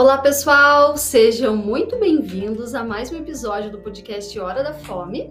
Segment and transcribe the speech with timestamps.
[0.00, 0.96] Olá, pessoal!
[0.96, 5.30] Sejam muito bem-vindos a mais um episódio do podcast Hora da Fome.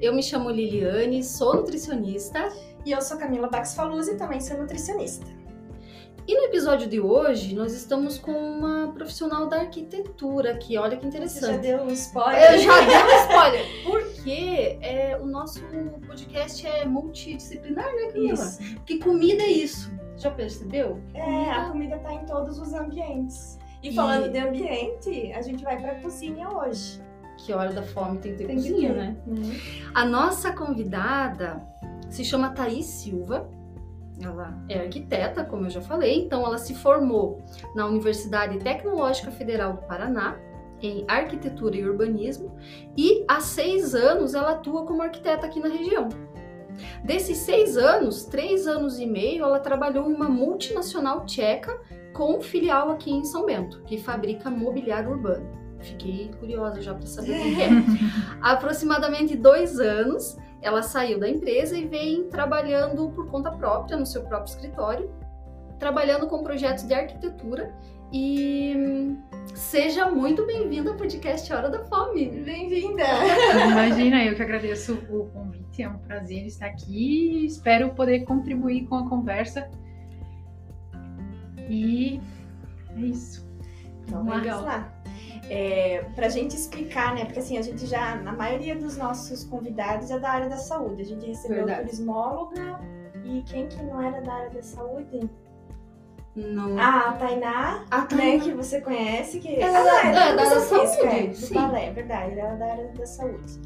[0.00, 2.48] Eu me chamo Liliane, sou nutricionista.
[2.84, 5.24] E eu sou Camila Baxfaluzzi, também sou nutricionista.
[6.26, 10.76] E no episódio de hoje, nós estamos com uma profissional da arquitetura aqui.
[10.76, 11.44] Olha que interessante.
[11.44, 12.52] Você já deu um spoiler?
[12.52, 13.66] Eu já dei um spoiler.
[13.84, 15.62] Porque é, o nosso
[16.04, 18.34] podcast é multidisciplinar, né, Camila?
[18.34, 18.74] Isso.
[18.74, 19.88] Porque comida é isso.
[20.16, 21.00] Já percebeu?
[21.14, 21.52] É, comida...
[21.52, 23.60] a comida está em todos os ambientes.
[23.82, 24.30] E falando e...
[24.30, 27.00] de ambiente, a gente vai para a cozinha hoje.
[27.38, 29.00] Que hora da fome tem que ter tem cozinha, que ter.
[29.00, 29.16] né?
[29.26, 29.52] Uhum.
[29.94, 31.62] A nossa convidada
[32.08, 33.48] se chama Thaís Silva.
[34.20, 37.42] Ela é arquiteta, como eu já falei, então ela se formou
[37.74, 40.38] na Universidade Tecnológica Federal do Paraná
[40.82, 42.54] em arquitetura e urbanismo
[42.96, 46.08] e há seis anos ela atua como arquiteta aqui na região.
[47.04, 51.78] Desses seis anos, três anos e meio, ela trabalhou em uma multinacional tcheca
[52.12, 55.60] com filial aqui em São Bento, que fabrica mobiliário urbano.
[55.80, 57.68] Fiquei curiosa já para saber o que é.
[58.42, 64.22] Aproximadamente dois anos, ela saiu da empresa e vem trabalhando por conta própria, no seu
[64.22, 65.10] próprio escritório,
[65.78, 67.74] trabalhando com projetos de arquitetura
[68.12, 69.16] e
[69.54, 72.26] seja muito bem-vinda ao podcast Hora da Fome.
[72.26, 73.04] Bem-vinda!
[73.70, 78.86] Imagina, eu que agradeço o convite, é um prazer estar aqui e espero poder contribuir
[78.86, 79.70] com a conversa
[81.70, 82.20] e
[82.96, 83.48] é isso.
[84.02, 84.62] Então, Vamos legal.
[84.62, 84.92] lá.
[85.48, 87.24] É, para a gente explicar, né?
[87.24, 91.02] Porque assim, a gente já, na maioria dos nossos convidados é da área da saúde.
[91.02, 91.84] A gente recebeu Verdade.
[91.84, 92.80] turismóloga
[93.24, 95.28] e quem que não era da área da saúde?
[96.36, 96.78] Não.
[96.78, 98.24] A Tainá, a Tainá.
[98.24, 101.54] Né, que você conhece, que ela, ela é, da, é, da, da saúde, é, do
[101.54, 103.60] balé, é verdade, ela é da área da saúde.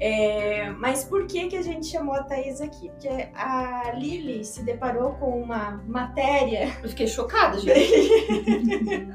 [0.00, 2.88] É, mas por que, que a gente chamou a Thaís aqui?
[2.88, 6.74] Porque a Lili se deparou com uma matéria.
[6.82, 9.06] Eu fiquei chocada, gente.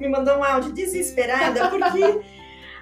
[0.00, 2.22] Me mandou um áudio desesperada, porque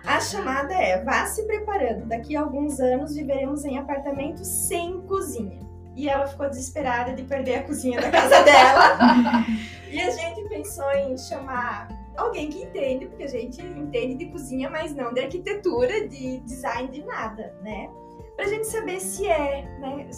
[0.06, 5.59] a chamada é: vá se preparando, daqui a alguns anos viveremos em apartamentos sem cozinha.
[5.97, 8.97] E ela ficou desesperada de perder a cozinha da casa dela.
[9.91, 11.88] e a gente pensou em chamar
[12.20, 16.88] alguém que entende, porque a gente entende de cozinha, mas não de arquitetura, de design,
[16.88, 17.91] de nada, né?
[18.36, 20.08] Pra gente saber se é, né?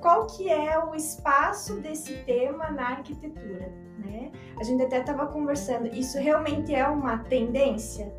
[0.00, 4.32] Qual que é o espaço desse tema na arquitetura, né?
[4.58, 8.12] A gente até estava conversando, isso realmente é uma tendência?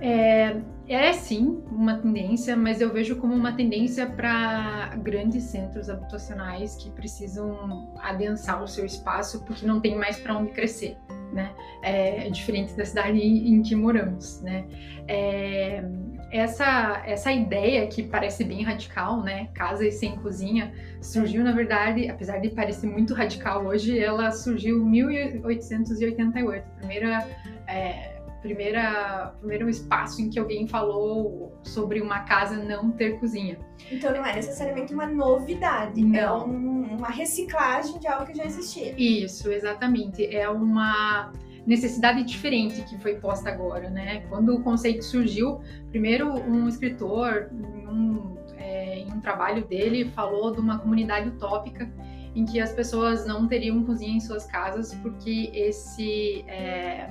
[0.00, 6.76] É, é sim uma tendência, mas eu vejo como uma tendência para grandes centros habitacionais
[6.76, 10.98] que precisam adensar o seu espaço porque não tem mais para onde crescer
[11.32, 11.50] né?
[11.82, 14.64] É, diferente da cidade em que moramos, né?
[15.06, 15.84] É,
[16.30, 19.48] essa, essa ideia que parece bem radical, né?
[19.54, 24.78] Casa e sem cozinha, surgiu na verdade, apesar de parecer muito radical hoje, ela surgiu
[24.82, 27.28] em 1888, primeira
[27.68, 28.13] é,
[28.44, 33.58] primeira, primeiro espaço em que alguém falou sobre uma casa não ter cozinha.
[33.90, 36.18] Então não é necessariamente uma novidade, é não.
[36.18, 38.94] é um, uma reciclagem de algo que já existia.
[38.98, 40.26] Isso, exatamente.
[40.26, 41.32] É uma
[41.66, 44.20] necessidade diferente que foi posta agora, né?
[44.28, 50.52] Quando o conceito surgiu, primeiro um escritor, em um, é, em um trabalho dele, falou
[50.52, 51.90] de uma comunidade utópica
[52.34, 57.08] em que as pessoas não teriam cozinha em suas casas porque esse é,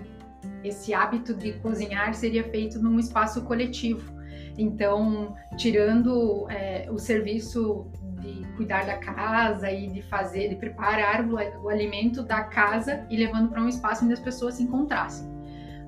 [0.64, 4.14] esse hábito de cozinhar seria feito num espaço coletivo.
[4.58, 7.88] Então, tirando é, o serviço
[8.20, 13.18] de cuidar da casa e de fazer, de preparar o, o alimento da casa e
[13.18, 15.28] levando para um espaço onde as pessoas se encontrassem.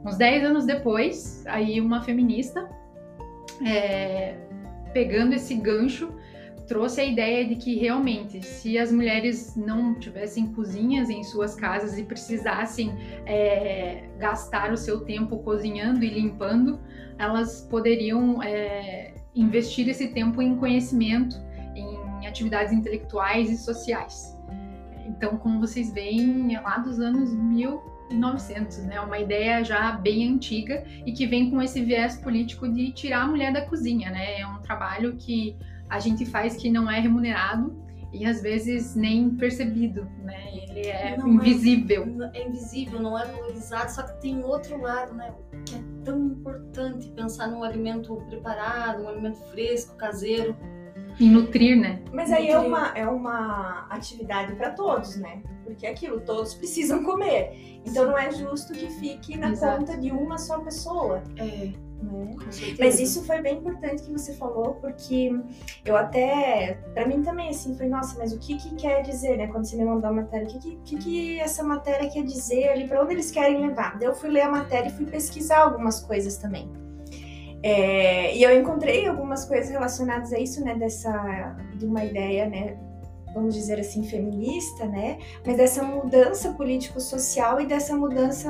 [0.06, 2.70] Uns 10 anos depois, aí uma feminista,
[3.66, 4.36] é,
[4.94, 6.14] pegando esse gancho,
[6.68, 11.98] trouxe a ideia de que realmente, se as mulheres não tivessem cozinhas em suas casas
[11.98, 12.94] e precisassem
[13.26, 16.80] é, gastar o seu tempo cozinhando e limpando,
[17.18, 21.36] elas poderiam é, investir esse tempo em conhecimento,
[21.76, 24.36] em atividades intelectuais e sociais.
[25.08, 29.00] Então, como vocês veem, é lá dos anos 1900, né?
[29.00, 33.28] Uma ideia já bem antiga e que vem com esse viés político de tirar a
[33.28, 34.40] mulher da cozinha, né?
[34.40, 35.56] É um trabalho que
[35.90, 37.86] a gente faz que não é remunerado
[38.16, 40.48] e às vezes nem percebido, né?
[40.54, 42.08] Ele é não é invisível.
[42.34, 45.34] É, é, invisível, não é valorizado, só que tem outro lado, né?
[45.66, 50.56] Que é tão importante pensar num alimento preparado, um alimento fresco, caseiro.
[51.20, 52.02] E nutrir, né?
[52.14, 55.42] Mas aí é uma, é uma atividade para todos, né?
[55.64, 57.80] Porque é aquilo, todos precisam comer.
[57.86, 58.12] Então Sim.
[58.12, 59.80] não é justo que fique na Exato.
[59.80, 61.22] conta de uma só pessoa.
[61.38, 61.85] É.
[62.16, 62.36] Né?
[62.80, 65.32] Mas isso foi bem importante que você falou, porque
[65.84, 69.48] eu até, para mim também, assim, foi, nossa, mas o que que quer dizer, né,
[69.48, 72.88] quando você me mandou a matéria, o que que, que, essa matéria quer dizer ali,
[72.88, 73.98] para onde eles querem levar?
[73.98, 76.72] Daí eu fui ler a matéria e fui pesquisar algumas coisas também.
[77.64, 82.78] É, e eu encontrei algumas coisas relacionadas a isso, né, dessa, de uma ideia, né,
[83.36, 85.20] vamos dizer assim, feminista, né?
[85.46, 88.50] Mas dessa mudança político-social e dessa mudança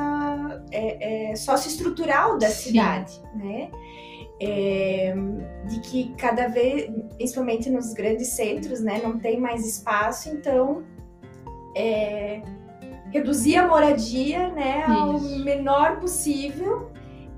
[0.71, 2.69] é, é, socioestrutural da Sim.
[2.69, 3.71] cidade, né?
[4.39, 5.15] É,
[5.67, 10.83] de que cada vez, principalmente nos grandes centros, né, não tem mais espaço, então
[11.73, 12.41] é,
[13.11, 15.43] reduzir a moradia, né, ao Isso.
[15.43, 16.91] menor possível.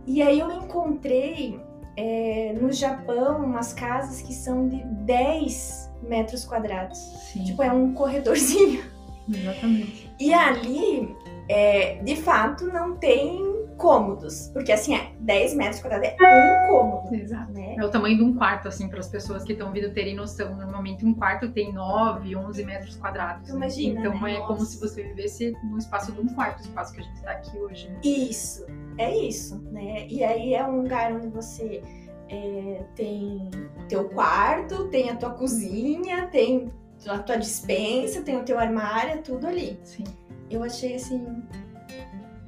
[0.07, 1.59] E aí eu encontrei
[1.95, 6.97] é, no Japão umas casas que são de 10 metros quadrados.
[6.97, 7.43] Sim.
[7.43, 8.83] Tipo, é um corredorzinho.
[9.27, 10.11] Exatamente.
[10.19, 11.15] E ali,
[11.49, 14.49] é, de fato, não tem cômodos.
[14.53, 17.15] Porque assim, é 10 metros quadrados é um cômodo.
[17.15, 17.51] Exato.
[17.51, 17.75] Né?
[17.77, 20.55] É o tamanho de um quarto, assim, para as pessoas que estão vindo terem noção.
[20.55, 23.49] Normalmente um quarto tem 9, 11 metros quadrados.
[23.49, 23.55] Né?
[23.55, 23.99] Imagina.
[23.99, 24.33] Então né?
[24.33, 24.47] é Nossa.
[24.47, 27.31] como se você vivesse no espaço de um quarto, o espaço que a gente está
[27.31, 27.89] aqui hoje.
[27.89, 27.99] Né?
[28.03, 28.65] Isso,
[28.97, 30.07] é isso, né?
[30.07, 31.83] E aí é um lugar onde você
[32.29, 33.49] é, tem
[33.87, 36.71] teu quarto, tem a tua cozinha, tem
[37.07, 39.79] a tua dispensa, tem o teu armário, é tudo ali.
[39.83, 40.03] Sim.
[40.49, 41.43] Eu achei assim.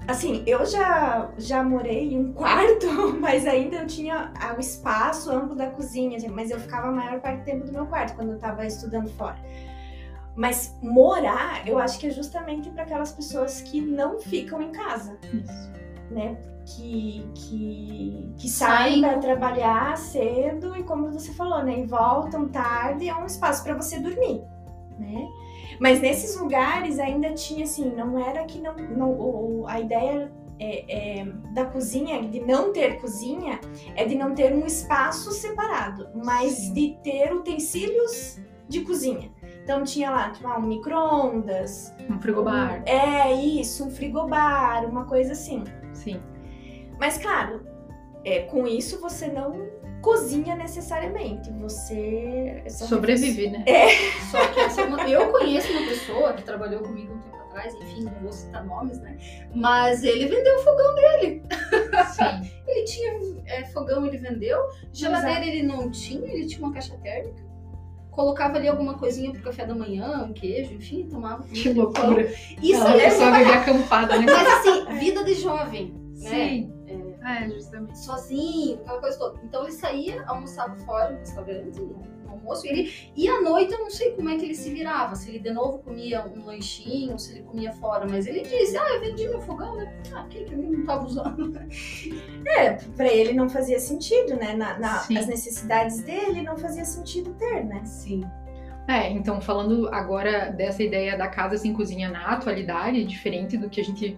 [0.08, 2.88] Assim, eu já, já morei em um quarto,
[3.20, 7.40] mas ainda eu tinha o espaço amplo da cozinha, mas eu ficava a maior parte
[7.40, 9.38] do tempo do meu quarto quando eu tava estudando fora.
[10.36, 15.18] Mas morar, eu acho que é justamente para aquelas pessoas que não ficam em casa.
[15.34, 15.70] Isso.
[16.10, 16.38] Né?
[16.70, 23.10] Que, que, que saem para trabalhar cedo e como você falou, né, e voltam tarde,
[23.10, 24.44] é um espaço para você dormir,
[25.00, 25.28] né?
[25.80, 31.26] Mas nesses lugares ainda tinha assim, não era que não, não a ideia é, é,
[31.54, 33.60] da cozinha, de não ter cozinha,
[33.96, 36.74] é de não ter um espaço separado, mas Sim.
[36.74, 39.32] de ter utensílios de cozinha.
[39.64, 41.94] Então tinha lá tipo, um micro-ondas.
[42.10, 42.82] Um frigobar.
[42.82, 45.64] Um, é, isso, um frigobar, uma coisa assim.
[45.94, 46.20] Sim.
[47.00, 47.66] Mas claro,
[48.24, 53.64] é, com isso você não cozinha necessariamente, você sobrevive, né?
[53.68, 53.90] É.
[54.32, 58.04] Só que essa, é eu conheço uma pessoa que trabalhou comigo um tempo atrás, enfim,
[58.04, 59.18] não vou citar nomes, né?
[59.54, 61.44] Mas ele vendeu o fogão dele.
[62.14, 62.52] Sim.
[62.68, 63.14] ele tinha
[63.46, 64.58] é, fogão, ele vendeu.
[64.94, 65.48] Geladeira Exato.
[65.50, 67.50] ele não tinha, ele tinha uma caixa térmica.
[68.12, 71.44] Colocava ali alguma coisinha pro café da manhã, um queijo, enfim, tomava.
[71.44, 72.24] Que loucura.
[72.62, 74.26] Isso Ela é só viver acampada, né?
[74.26, 75.94] Mas assim, vida de jovem.
[76.18, 76.30] Né?
[76.30, 76.79] Sim.
[77.24, 77.98] É, justamente.
[77.98, 79.40] Sozinho, aquela coisa toda.
[79.44, 83.80] Então ele saía, almoçava fora no restaurante, no almoço, e, ele, e à noite eu
[83.80, 87.18] não sei como é que ele se virava, se ele de novo comia um lanchinho,
[87.20, 89.94] se ele comia fora, mas ele disse, ah, eu vendi meu fogão, né?
[90.14, 91.60] Ah, que que eu não tava usando?
[92.46, 94.54] É, pra ele não fazia sentido, né?
[94.54, 97.84] Na, na as necessidades dele não fazia sentido ter, né?
[97.86, 98.24] Sim.
[98.88, 103.82] É, então falando agora dessa ideia da casa sem cozinha na atualidade, diferente do que
[103.82, 104.18] a gente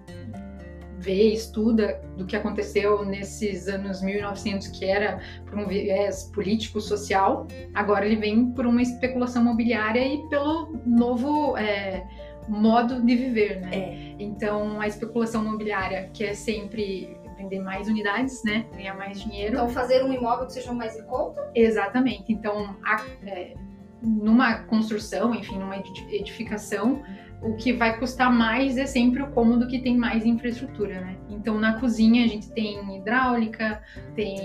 [1.01, 8.05] vê, estuda do que aconteceu nesses anos 1900, que era por um viés político-social, agora
[8.05, 12.05] ele vem por uma especulação imobiliária e pelo novo é,
[12.47, 13.69] modo de viver, né?
[13.73, 14.15] É.
[14.19, 18.65] Então, a especulação imobiliária, que é sempre vender mais unidades, né?
[18.75, 19.53] Ganhar mais dinheiro.
[19.53, 21.51] Então, fazer um imóvel que seja mais em conta?
[21.55, 22.31] Exatamente.
[22.31, 23.55] Então, a, é,
[24.01, 27.01] numa construção, enfim, numa edificação,
[27.41, 31.17] o que vai custar mais é sempre o cômodo que tem mais infraestrutura, né?
[31.27, 33.81] Então na cozinha a gente tem hidráulica,
[34.15, 34.39] tem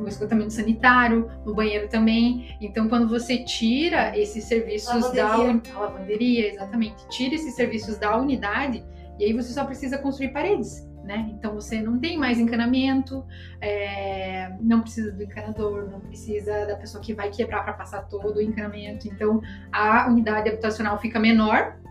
[0.00, 2.56] o esgotamento sanitário, no banheiro também.
[2.60, 5.72] Então quando você tira esses serviços lavanderia.
[5.72, 8.82] da lavanderia, exatamente, tira esses serviços da unidade
[9.18, 10.90] e aí você só precisa construir paredes.
[11.04, 11.32] Né?
[11.32, 13.26] Então você não tem mais encanamento,
[13.60, 18.36] é, não precisa do encanador, não precisa da pessoa que vai quebrar para passar todo
[18.36, 19.08] o encanamento.
[19.08, 21.81] Então a unidade habitacional fica menor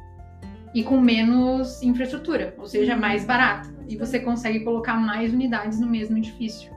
[0.73, 2.99] e com menos infraestrutura, ou seja, uhum.
[2.99, 3.69] mais barata.
[3.87, 6.71] E você consegue colocar mais unidades no mesmo edifício.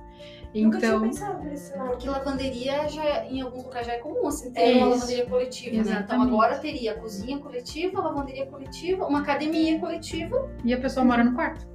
[0.62, 1.90] Nunca então, tinha pensado por esse lado.
[1.90, 5.82] Porque lavanderia já, em alguns lugares já é comum, assim, ter é uma lavanderia coletiva,
[5.82, 6.02] né?
[6.04, 10.48] Então agora teria cozinha coletiva, lavanderia coletiva, uma academia coletiva.
[10.64, 11.66] E a pessoa mora no quarto.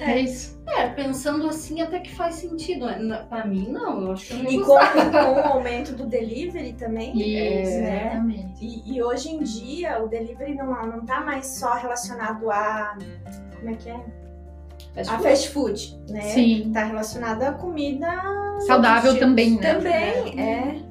[0.00, 0.58] É, é isso.
[0.66, 2.86] É, pensando assim até que faz sentido.
[2.86, 3.24] Né?
[3.28, 4.02] Pra mim, não.
[4.02, 7.10] Eu acho que não E com, com, o aumento do delivery também.
[7.10, 8.06] Isso, né?
[8.06, 8.64] exatamente.
[8.64, 12.96] E, e, hoje em dia o delivery não, não tá mais só relacionado a.
[13.56, 14.00] Como é que é?
[14.94, 15.28] Fast a food.
[15.28, 16.20] fast food, né?
[16.22, 16.70] Sim.
[16.72, 18.08] Tá relacionado a comida
[18.66, 19.74] saudável também, né?
[19.74, 20.42] Também, é.
[20.42, 20.82] É,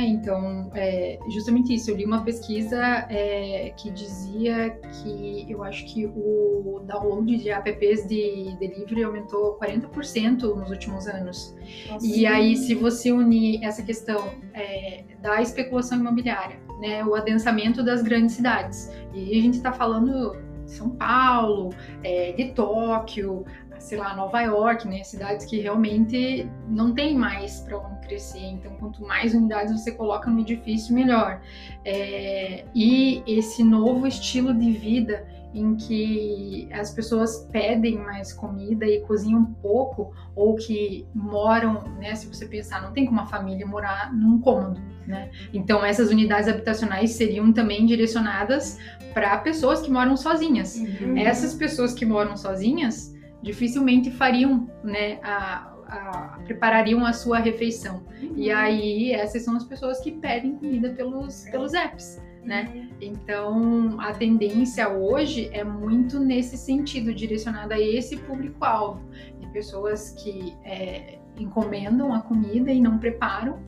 [0.00, 1.90] então, é, justamente isso.
[1.90, 8.06] Eu li uma pesquisa é, que dizia que eu acho que o download de apps
[8.08, 11.54] de delivery aumentou 40% nos últimos anos.
[11.88, 17.82] Nossa, e aí, se você unir essa questão é, da especulação imobiliária, né, o adensamento
[17.82, 21.70] das grandes cidades, e a gente está falando de São Paulo,
[22.02, 23.44] é, de Tóquio,
[23.78, 25.02] sei lá, Nova York, né?
[25.02, 28.44] Cidades que realmente não tem mais para onde crescer.
[28.44, 31.40] Então, quanto mais unidades você coloca no edifício, melhor.
[31.84, 39.00] É, e esse novo estilo de vida em que as pessoas pedem mais comida e
[39.00, 42.14] cozinham pouco, ou que moram, né?
[42.14, 45.30] Se você pensar, não tem como uma família morar num cômodo, né?
[45.52, 48.78] Então, essas unidades habitacionais seriam também direcionadas
[49.14, 50.76] para pessoas que moram sozinhas.
[50.76, 51.16] Uhum.
[51.16, 53.16] Essas pessoas que moram sozinhas
[53.48, 58.02] dificilmente fariam, né, a, a, preparariam a sua refeição.
[58.20, 58.34] Uhum.
[58.36, 62.22] E aí, essas são as pessoas que pedem comida pelos, pelos apps.
[62.44, 62.70] Né?
[62.74, 62.88] Uhum.
[63.00, 69.00] Então, a tendência hoje é muito nesse sentido, direcionada a esse público-alvo,
[69.40, 73.58] de pessoas que é, encomendam a comida e não preparam.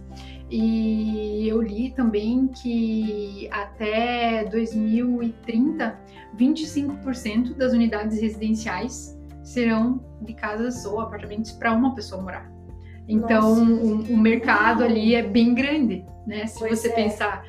[0.50, 5.98] E eu li também que até 2030,
[6.36, 9.19] 25% das unidades residenciais
[9.50, 12.50] serão de casas ou apartamentos para uma pessoa morar.
[13.08, 16.46] Então, o, o, mercado ali é bem grande, né?
[16.46, 16.92] Se pois você é.
[16.92, 17.44] pensar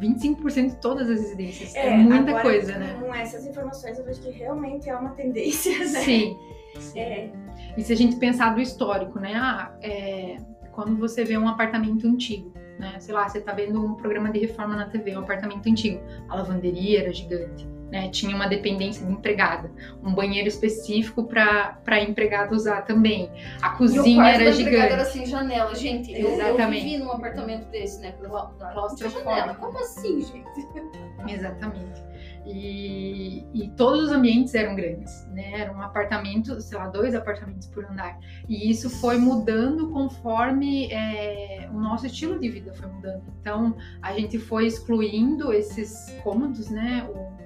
[0.00, 1.76] 25% de todas as residências.
[1.76, 2.98] É, é muita agora, coisa, né?
[3.00, 6.00] Com essas informações, eu vejo que realmente é uma tendência, né?
[6.00, 6.36] Sim.
[6.80, 6.98] sim.
[6.98, 7.30] É.
[7.76, 9.34] E se a gente pensar do histórico, né?
[9.36, 10.38] Ah, é,
[10.72, 12.98] quando você vê um apartamento antigo, né?
[12.98, 16.34] Sei lá, você tá vendo um programa de reforma na TV, um apartamento antigo, a
[16.34, 18.08] lavanderia era gigante né?
[18.08, 19.70] Tinha uma dependência de empregada,
[20.02, 23.30] um banheiro específico para empregada usar também.
[23.60, 24.92] A cozinha era gigante.
[24.94, 26.10] era sem janela, gente.
[26.10, 26.62] Eu, Exatamente.
[26.62, 28.12] eu vivi num apartamento desse, né?
[28.12, 29.60] Claustrofóbico.
[29.60, 31.30] Como assim, gente?
[31.30, 32.02] Exatamente.
[32.46, 35.60] E, e, todos os ambientes eram grandes, né?
[35.60, 38.18] Era um apartamento, sei lá, dois apartamentos por andar.
[38.48, 43.22] E isso foi mudando conforme é, o nosso estilo de vida foi mudando.
[43.40, 47.06] Então, a gente foi excluindo esses cômodos, né?
[47.14, 47.41] O,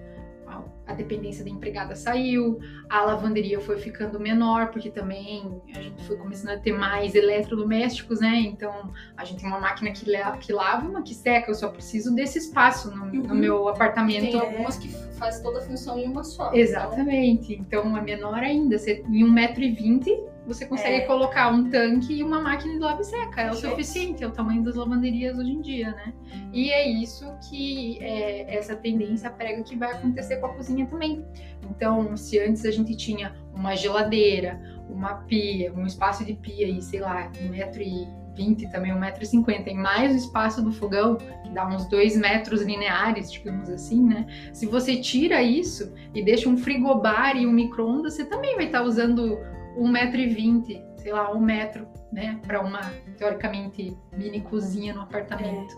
[0.87, 2.59] a dependência da empregada saiu,
[2.89, 8.21] a lavanderia foi ficando menor, porque também a gente foi começando a ter mais eletrodomésticos,
[8.21, 8.37] né?
[8.37, 11.55] Então a gente tem uma máquina que, lava, que lava e uma que seca, eu
[11.55, 13.23] só preciso desse espaço no, uhum.
[13.23, 14.31] no meu apartamento.
[14.31, 16.53] Tem algumas que faz toda a função em uma só.
[16.55, 21.01] Exatamente, então, então é menor ainda, em 1,20m você consegue é.
[21.01, 23.43] colocar um tanque e uma máquina de lava seca.
[23.43, 26.13] É o suficiente, é o tamanho das lavanderias hoje em dia, né?
[26.53, 31.25] E é isso que é, essa tendência prega que vai acontecer com a cozinha também.
[31.69, 36.81] Então, se antes a gente tinha uma geladeira, uma pia, um espaço de pia e,
[36.81, 41.49] sei lá, um metro e 20 também, 1,50m, e mais o espaço do fogão, que
[41.51, 44.27] dá uns 2 metros lineares, digamos assim, né?
[44.53, 48.83] Se você tira isso e deixa um frigobar e um micro-ondas, você também vai estar
[48.83, 49.39] usando
[49.77, 52.81] 1,20m, sei lá, um metro, né, para uma
[53.17, 55.75] teoricamente mini cozinha no apartamento.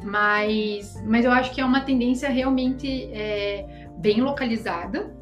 [0.00, 0.04] É.
[0.04, 5.14] Mas, mas eu acho que é uma tendência realmente é, bem localizada.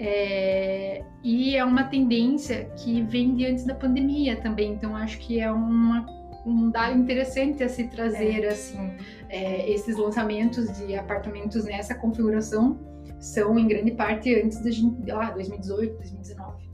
[0.00, 5.40] É, e é uma tendência que vem de antes da pandemia também, então acho que
[5.40, 6.06] é uma,
[6.46, 8.48] um dado interessante a se trazer é.
[8.48, 8.92] assim
[9.28, 12.78] é, esses lançamentos de apartamentos nessa configuração
[13.18, 16.67] são em grande parte antes da gente, lá, 2018, 2019.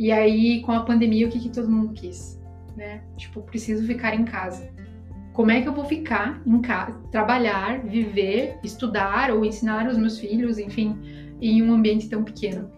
[0.00, 2.40] E aí, com a pandemia, o que, que todo mundo quis?
[2.74, 3.02] Né?
[3.18, 4.66] Tipo, preciso ficar em casa.
[5.34, 10.18] Como é que eu vou ficar em casa, trabalhar, viver, estudar ou ensinar os meus
[10.18, 10.98] filhos, enfim,
[11.38, 12.70] em um ambiente tão pequeno?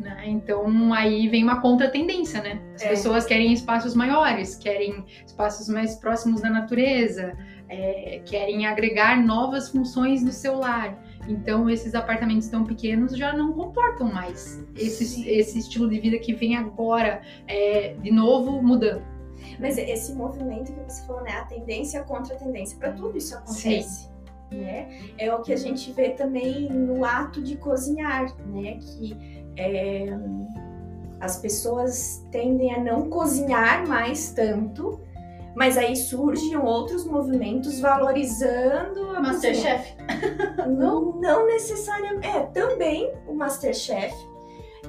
[0.00, 0.24] Né?
[0.26, 2.60] Então aí vem uma contra-tendência, né?
[2.74, 2.88] As é.
[2.88, 7.38] pessoas querem espaços maiores, querem espaços mais próximos da natureza,
[7.68, 10.98] é, querem agregar novas funções no seu lar.
[11.28, 16.34] Então, esses apartamentos tão pequenos já não comportam mais esse, esse estilo de vida que
[16.34, 19.02] vem agora, é, de novo, mudando.
[19.58, 21.32] Mas esse movimento que você falou, né?
[21.32, 24.08] A tendência contra a tendência, para tudo isso acontece.
[24.50, 25.12] Né?
[25.18, 28.78] É o que a gente vê também no ato de cozinhar, né?
[28.80, 29.16] Que
[29.56, 30.06] é,
[31.20, 35.00] as pessoas tendem a não cozinhar mais tanto
[35.54, 39.94] mas aí surgem outros movimentos valorizando a Masterchef.
[40.68, 42.26] não, não necessariamente.
[42.26, 44.14] É, também o Masterchef.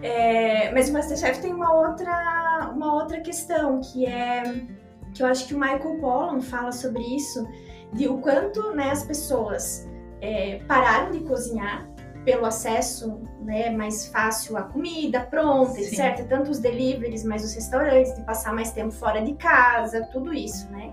[0.02, 4.44] É, mas o Masterchef tem uma outra, uma outra questão, que é
[5.14, 7.48] que eu acho que o Michael Pollan fala sobre isso,
[7.94, 9.90] de o quanto né, as pessoas
[10.22, 11.90] é, pararam de cozinhar
[12.26, 15.84] pelo acesso né, mais fácil à comida pronta, Sim.
[15.84, 16.28] etc.
[16.28, 20.70] Tanto os deliveries, mas os restaurantes, de passar mais tempo fora de casa, tudo isso,
[20.72, 20.92] né?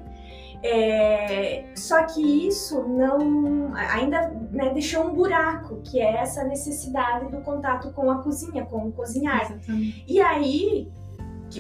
[0.65, 7.41] É, só que isso não ainda né, deixou um buraco, que é essa necessidade do
[7.41, 9.51] contato com a cozinha, com o cozinhar.
[9.51, 10.05] Exatamente.
[10.07, 10.89] E aí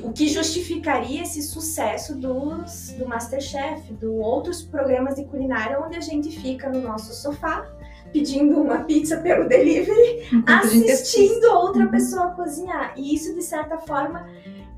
[0.04, 6.00] o que justificaria esse sucesso dos, do Masterchef, do outros programas de culinária onde a
[6.00, 7.66] gente fica no nosso sofá
[8.12, 11.90] pedindo uma pizza pelo delivery, Enquanto assistindo outra uhum.
[11.90, 12.92] pessoa cozinhar.
[12.96, 14.28] E isso, de certa forma,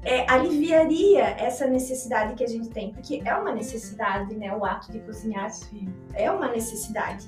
[0.02, 4.54] é, aliviaria essa necessidade que a gente tem, porque é uma necessidade, né?
[4.54, 5.88] O ato de cozinhar Sim.
[6.12, 7.26] é uma necessidade.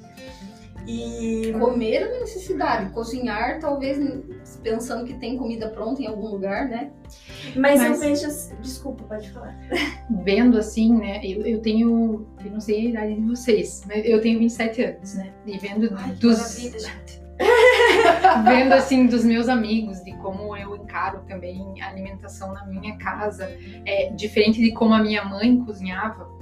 [0.87, 3.99] E comer é uma necessidade, cozinhar talvez
[4.63, 6.93] pensando que tem comida pronta em algum lugar, né?
[7.57, 9.59] Mas, Mas eu vejo, desculpa, pode falar.
[10.23, 11.21] Vendo assim, né?
[11.25, 15.15] Eu, eu tenho, eu não sei a idade de vocês, mas eu tenho 27 anos,
[15.15, 15.33] né?
[15.45, 17.27] E vendo Ai, dos gente.
[18.45, 23.51] vendo assim dos meus amigos, de como eu encaro também a alimentação na minha casa,
[23.85, 26.35] é diferente de como a minha mãe cozinhava.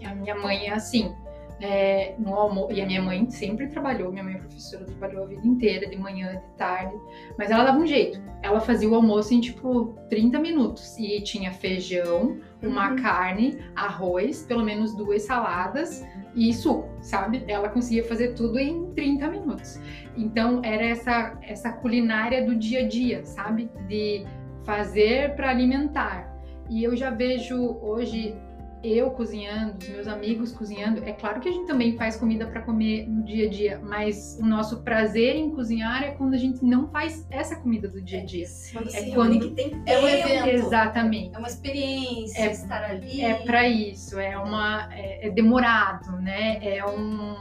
[0.00, 1.14] E a minha mãe é assim,
[1.62, 2.72] é, no almoço.
[2.72, 5.96] E a minha mãe sempre trabalhou, minha mãe é professora, trabalhou a vida inteira, de
[5.96, 6.94] manhã, de tarde.
[7.38, 8.20] Mas ela dava um jeito.
[8.42, 10.98] Ela fazia o almoço em tipo 30 minutos.
[10.98, 12.96] E tinha feijão, uma uhum.
[12.96, 16.04] carne, arroz, pelo menos duas saladas
[16.34, 17.44] e suco, sabe?
[17.46, 19.80] Ela conseguia fazer tudo em 30 minutos.
[20.16, 23.70] Então era essa, essa culinária do dia a dia, sabe?
[23.86, 24.26] De
[24.64, 26.32] fazer para alimentar.
[26.68, 28.34] E eu já vejo hoje
[28.82, 31.02] eu cozinhando, os meus amigos cozinhando.
[31.04, 34.38] É claro que a gente também faz comida para comer no dia a dia, mas
[34.40, 38.20] o nosso prazer em cozinhar é quando a gente não faz essa comida do dia
[38.20, 38.46] a dia.
[38.72, 41.34] Quando é quando que tem é um evento, exatamente.
[41.34, 43.20] É uma experiência é, estar ali.
[43.20, 44.18] É para isso.
[44.18, 46.58] É uma é, é, demorado, né?
[46.62, 47.36] É um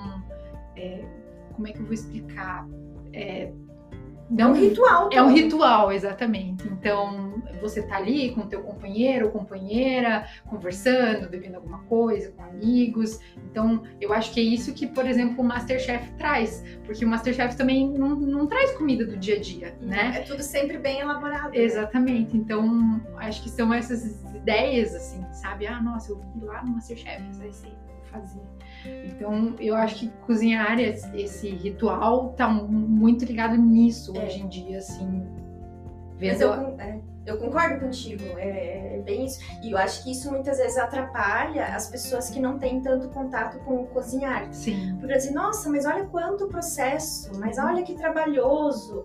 [0.76, 1.04] é,
[1.54, 2.68] como é que eu vou explicar?
[3.14, 3.52] É,
[4.38, 5.10] é um ritual.
[5.12, 6.68] É um ritual, exatamente.
[6.68, 12.44] Então, você tá ali com o teu companheiro ou companheira, conversando, bebendo alguma coisa, com
[12.44, 13.20] amigos.
[13.50, 16.64] Então, eu acho que é isso que, por exemplo, o Masterchef traz.
[16.86, 20.14] Porque o Masterchef também não, não traz comida do dia a dia, né?
[20.18, 21.52] É tudo sempre bem elaborado.
[21.52, 21.60] Né?
[21.60, 22.36] Exatamente.
[22.36, 22.44] Né?
[22.44, 25.68] Então, acho que são essas ideias, assim, sabe?
[25.68, 28.42] Ah, nossa, eu vi lá no Masterchef essa receita, vou fazer.
[29.06, 34.26] Então, eu acho que cozinhar esse ritual tá muito ligado nisso é.
[34.26, 35.24] hoje em dia, assim.
[36.18, 36.42] Vendo...
[36.42, 39.40] Eu, é, eu, concordo contigo, é, é, bem isso.
[39.64, 43.60] E eu acho que isso muitas vezes atrapalha as pessoas que não têm tanto contato
[43.60, 44.48] com o cozinhar.
[44.52, 44.98] Sim.
[45.00, 49.04] Por dizer, nossa, mas olha quanto processo, mas olha que trabalhoso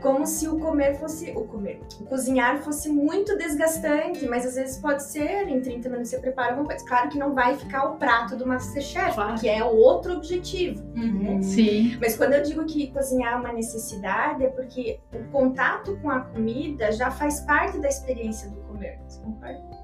[0.00, 4.78] como se o comer fosse o comer, o cozinhar fosse muito desgastante, mas às vezes
[4.78, 6.84] pode ser em 30 minutos você prepara alguma coisa.
[6.84, 9.38] Claro que não vai ficar o prato do MasterChef, claro.
[9.38, 10.82] que é outro objetivo.
[10.96, 11.36] Uhum.
[11.36, 11.42] Né?
[11.42, 11.98] Sim.
[12.00, 16.20] Mas quando eu digo que cozinhar é uma necessidade, é porque o contato com a
[16.20, 18.98] comida já faz parte da experiência do comer.
[19.06, 19.78] Você concorda?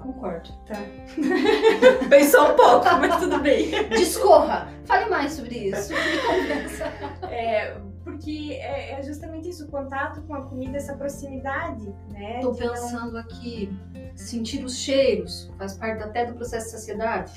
[0.00, 0.50] Concordo.
[0.66, 0.74] Tá.
[2.10, 3.70] Pensou um pouco, mas tudo bem.
[3.90, 4.68] Discorra.
[4.84, 5.92] Fale mais sobre isso.
[5.94, 6.84] Me convença.
[7.30, 7.76] É,
[8.22, 12.38] porque é, é, justamente isso, o contato com a comida, essa proximidade, né?
[12.40, 13.20] Tô pensando não...
[13.20, 13.76] aqui,
[14.14, 17.32] sentir os cheiros, faz parte até do processo de saciedade.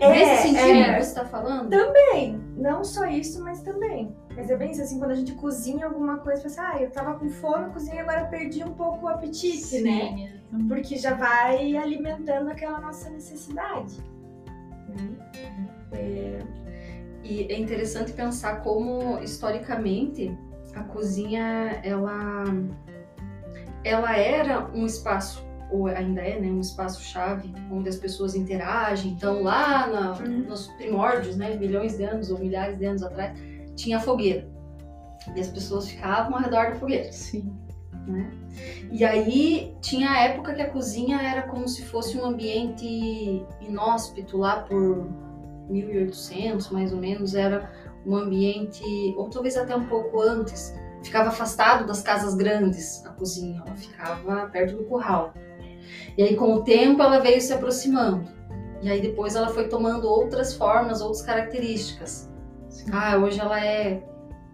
[0.00, 1.70] É, Nesse sentido é, que você está falando?
[1.70, 4.16] Também, não só isso, mas também.
[4.34, 6.90] Mas é bem isso, assim, quando a gente cozinha alguma coisa, você assim, ah, eu
[6.90, 10.40] tava com fome, cozinhei, agora perdi um pouco o apetite, Sim, né?
[10.66, 13.96] Porque já vai alimentando aquela nossa necessidade.
[15.92, 16.38] É,
[17.28, 20.36] e é interessante pensar como historicamente
[20.74, 22.44] a cozinha ela
[23.82, 29.12] ela era um espaço ou ainda é, né, um espaço chave onde as pessoas interagem.
[29.12, 30.44] Então lá na, uhum.
[30.48, 33.36] nos primórdios, né, milhões de anos ou milhares de anos atrás,
[33.74, 34.48] tinha fogueira
[35.34, 37.10] e as pessoas ficavam ao redor da fogueira.
[37.10, 37.52] Sim.
[38.06, 38.30] Né?
[38.92, 44.36] E aí tinha a época que a cozinha era como se fosse um ambiente inóspito
[44.38, 45.08] lá por
[45.68, 47.70] 1800 mais ou menos, era
[48.04, 48.82] um ambiente,
[49.16, 54.46] ou talvez até um pouco antes, ficava afastado das casas grandes, a cozinha, ela ficava
[54.48, 55.34] perto do curral.
[56.16, 58.28] E aí com o tempo ela veio se aproximando.
[58.82, 62.30] E aí depois ela foi tomando outras formas, outras características.
[62.68, 62.86] Sim.
[62.92, 64.02] Ah, hoje ela é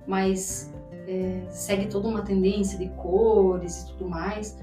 [0.07, 0.73] mais
[1.07, 4.59] é, segue toda uma tendência de cores e tudo mais.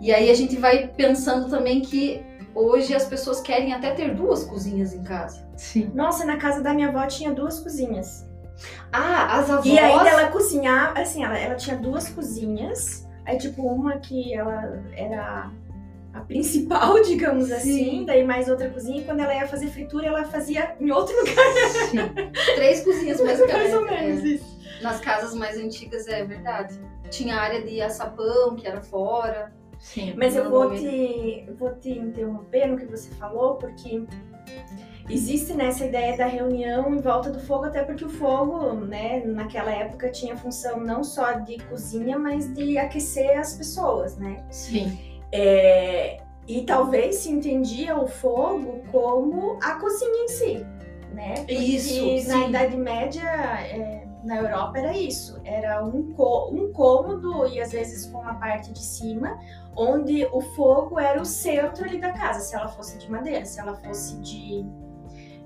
[0.00, 2.22] E aí a gente vai pensando também que
[2.56, 5.46] Hoje as pessoas querem até ter duas cozinhas em casa.
[5.58, 5.90] Sim.
[5.94, 8.26] Nossa, na casa da minha avó tinha duas cozinhas.
[8.90, 9.66] Ah, as avós.
[9.66, 13.06] E ainda ela cozinhava, assim, ela, ela tinha duas cozinhas.
[13.26, 15.50] Aí, tipo, uma que ela era
[16.14, 17.52] a principal, digamos Sim.
[17.52, 21.14] assim, daí mais outra cozinha, e quando ela ia fazer fritura, ela fazia em outro
[21.14, 21.44] lugar.
[21.90, 21.98] Sim.
[22.56, 23.52] Três cozinhas, basicamente.
[23.52, 24.28] mais ou menos é.
[24.28, 24.56] isso.
[24.80, 26.80] Nas casas mais antigas, é verdade.
[27.10, 29.52] Tinha área de açapão, que era fora.
[29.78, 30.14] Sim.
[30.16, 34.04] Mas eu vou te, vou te interromper no que você falou, porque
[35.08, 39.70] existe nessa ideia da reunião em volta do fogo, até porque o fogo, né, naquela
[39.70, 44.44] época tinha função não só de cozinha, mas de aquecer as pessoas, né?
[44.50, 44.98] Sim.
[45.32, 50.66] É, e talvez se entendia o fogo como a cozinha em si,
[51.12, 51.34] né?
[51.38, 52.48] Porque Isso, na sim.
[52.48, 56.14] Idade Média, é, na Europa era isso, era um,
[56.50, 59.38] um cômodo e às vezes com uma parte de cima,
[59.76, 63.60] onde o fogo era o centro ali da casa, se ela fosse de madeira, se
[63.60, 64.66] ela fosse de,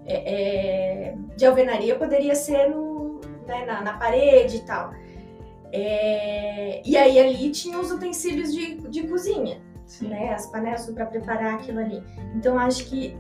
[0.07, 4.93] é, é, de alvenaria, poderia ser no, né, na, na parede e tal.
[5.73, 10.09] É, e aí ali tinha os utensílios de, de cozinha Sim.
[10.09, 12.03] né, as panelas para preparar aquilo ali.
[12.35, 13.17] Então acho que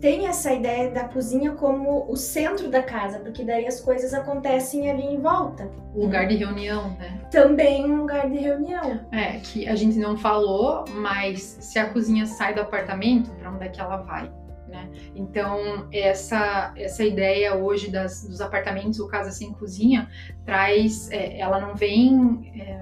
[0.00, 4.90] tem essa ideia da cozinha como o centro da casa, porque daí as coisas acontecem
[4.90, 5.70] ali em volta.
[5.94, 7.20] Lugar de reunião, né?
[7.30, 9.06] Também um lugar de reunião.
[9.12, 13.64] É, que a gente não falou, mas se a cozinha sai do apartamento, para onde
[13.64, 14.30] é que ela vai?
[14.68, 14.88] Né?
[15.16, 20.08] Então, essa, essa ideia hoje das, dos apartamentos ou casa sem cozinha
[20.44, 22.78] traz, é, ela não vem é,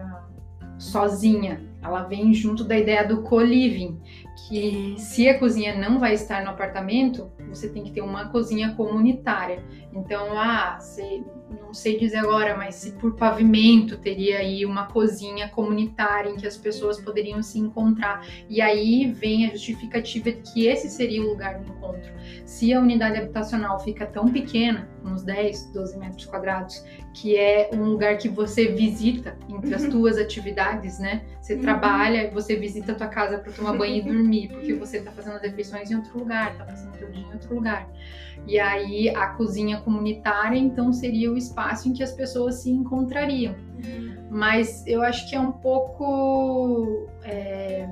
[0.78, 4.00] sozinha, ela vem junto da ideia do co-living,
[4.36, 8.74] que se a cozinha não vai estar no apartamento, você tem que ter uma cozinha
[8.74, 9.64] comunitária.
[9.92, 15.48] Então, ah, se, não sei dizer agora, mas se por pavimento teria aí uma cozinha
[15.48, 18.26] comunitária em que as pessoas poderiam se encontrar.
[18.48, 22.12] E aí vem a justificativa de que esse seria o lugar do encontro.
[22.44, 27.84] Se a unidade habitacional fica tão pequena, uns 10, 12 metros quadrados, que é um
[27.84, 29.90] lugar que você visita entre as Uhum.
[29.90, 31.22] tuas atividades, né?
[31.40, 31.60] Você Uhum.
[31.62, 35.36] trabalha, você visita a tua casa para tomar banho e dormir, porque você tá fazendo
[35.36, 37.88] as refeições em outro lugar, tá fazendo tudo em outro lugar.
[38.46, 43.54] E aí a cozinha comunitária, então, seria o espaço em que as pessoas se encontrariam.
[44.30, 47.06] Mas eu acho que é um pouco.
[47.24, 47.88] é,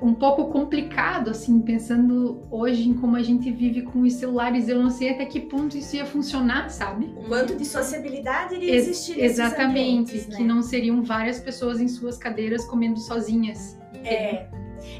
[0.00, 4.68] um pouco complicado, assim, pensando hoje em como a gente vive com os celulares.
[4.68, 7.14] Eu não sei até que ponto isso ia funcionar, sabe?
[7.16, 10.48] O quanto de sociabilidade iria Ex- existir Exatamente, ambientes, que né?
[10.48, 13.78] não seriam várias pessoas em suas cadeiras comendo sozinhas.
[14.04, 14.46] É,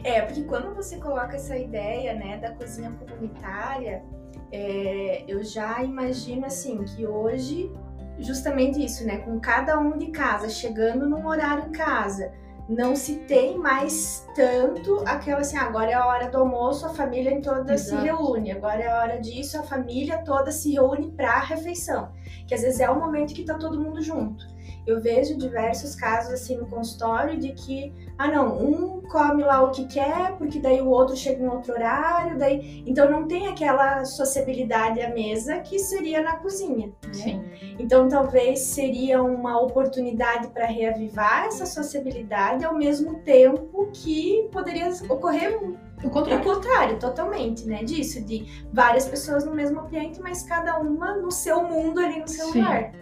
[0.04, 4.02] é, porque quando você coloca essa ideia, né, da cozinha comunitária,
[4.50, 7.70] é, eu já imagino assim que hoje,
[8.18, 12.32] justamente isso, né, com cada um de casa chegando num horário em casa,
[12.68, 16.90] não se tem mais tanto aquela assim, ah, agora é a hora do almoço, a
[16.90, 18.04] família toda se Exato.
[18.04, 22.10] reúne, agora é a hora disso, a família toda se reúne para a refeição,
[22.46, 24.51] que às vezes é o momento que tá todo mundo junto.
[24.86, 29.70] Eu vejo diversos casos assim no consultório de que ah não, um come lá o
[29.70, 34.04] que quer, porque daí o outro chega em outro horário, daí então não tem aquela
[34.04, 36.86] sociabilidade à mesa que seria na cozinha.
[37.04, 37.12] né?
[37.12, 37.44] Sim.
[37.78, 45.58] Então talvez seria uma oportunidade para reavivar essa sociabilidade ao mesmo tempo que poderia ocorrer
[45.62, 46.44] O o contrário.
[46.44, 47.84] contrário, totalmente, né?
[47.84, 52.26] Disso, de várias pessoas no mesmo ambiente, mas cada uma no seu mundo ali no
[52.28, 52.60] seu Sim.
[52.62, 52.92] lugar.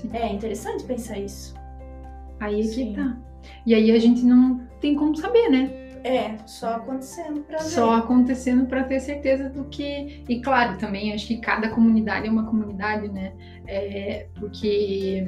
[0.00, 0.10] Sim.
[0.12, 1.54] É interessante pensar isso.
[2.38, 3.16] Aí é que tá.
[3.66, 5.70] E aí a gente não tem como saber, né?
[6.02, 7.64] É, só acontecendo pra ver.
[7.64, 10.24] Só acontecendo para ter certeza do que.
[10.28, 13.32] E claro, também acho que cada comunidade é uma comunidade, né?
[13.66, 15.26] É, porque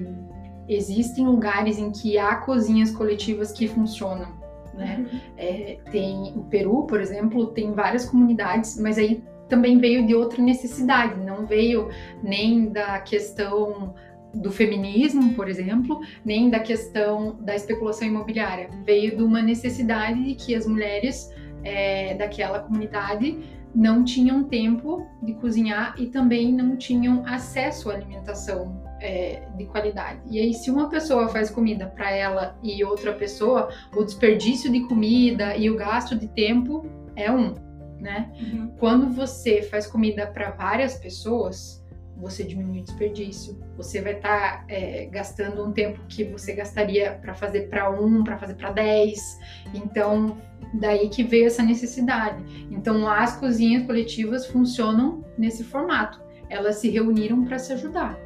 [0.69, 4.33] existem lugares em que há cozinhas coletivas que funcionam,
[4.73, 5.07] né?
[5.13, 5.21] Uhum.
[5.37, 10.43] É, tem o Peru, por exemplo, tem várias comunidades, mas aí também veio de outra
[10.43, 11.91] necessidade, não veio
[12.23, 13.95] nem da questão
[14.35, 18.71] do feminismo, por exemplo, nem da questão da especulação imobiliária.
[18.85, 21.31] Veio de uma necessidade de que as mulheres
[21.64, 23.38] é, daquela comunidade
[23.75, 30.21] não tinham tempo de cozinhar e também não tinham acesso à alimentação é, de qualidade.
[30.31, 34.81] E aí, se uma pessoa faz comida para ela e outra pessoa, o desperdício de
[34.87, 37.55] comida e o gasto de tempo é um,
[37.99, 38.31] né?
[38.40, 38.73] Uhum.
[38.79, 41.82] Quando você faz comida para várias pessoas,
[42.16, 43.59] você diminui o desperdício.
[43.77, 44.66] Você vai estar
[45.11, 49.38] gastando um tempo que você gastaria para fazer para um, para fazer para dez.
[49.75, 50.37] Então,
[50.75, 52.44] daí que veio essa necessidade.
[52.70, 56.20] Então, as cozinhas coletivas funcionam nesse formato.
[56.48, 58.18] Elas se reuniram para se ajudar.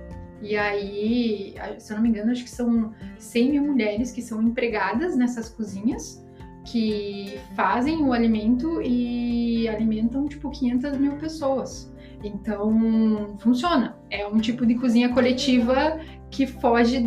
[0.42, 4.42] E aí, se eu não me engano, acho que são 100 mil mulheres que são
[4.42, 6.24] empregadas nessas cozinhas
[6.66, 11.92] que fazem o alimento e alimentam tipo 500 mil pessoas.
[12.22, 13.96] Então funciona.
[14.10, 16.00] É um tipo de cozinha coletiva
[16.30, 17.00] que foge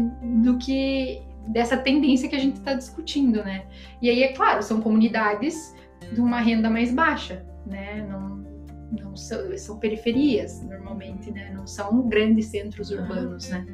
[0.44, 3.66] do que dessa tendência que a gente está discutindo, né?
[4.02, 5.76] E aí é claro, são comunidades
[6.12, 8.06] de uma renda mais baixa, né?
[8.08, 8.46] Não,
[8.92, 11.52] não são, são periferias normalmente, né?
[11.54, 13.66] Não são grandes centros urbanos, né?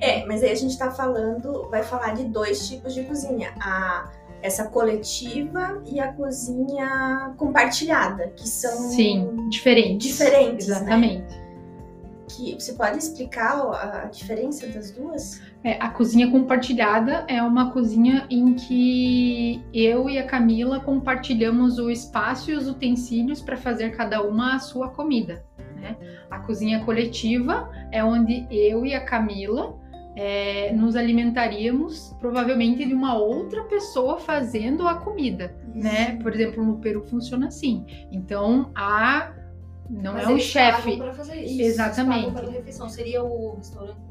[0.00, 3.52] É, mas aí a gente tá falando, vai falar de dois tipos de cozinha.
[3.60, 4.10] A
[4.42, 10.08] essa coletiva e a cozinha compartilhada, que são Sim, diferentes.
[10.08, 10.76] Diferentes, né?
[10.76, 11.34] Exatamente.
[11.34, 11.48] Né?
[12.28, 15.40] Que você pode explicar a, a diferença das duas?
[15.64, 21.90] É, a cozinha compartilhada é uma cozinha em que eu e a Camila compartilhamos o
[21.90, 25.44] espaço e os utensílios para fazer cada uma a sua comida.
[25.74, 25.96] Né?
[26.30, 29.76] A cozinha coletiva é onde eu e a Camila
[30.18, 35.84] é, nos alimentaríamos provavelmente de uma outra pessoa fazendo a comida, Isso.
[35.84, 36.18] né?
[36.20, 37.86] Por exemplo, no Peru funciona assim.
[38.10, 39.32] Então, a
[39.88, 41.00] não Mas é o chefe.
[41.60, 42.34] Exatamente.
[42.90, 44.08] Seria o restaurante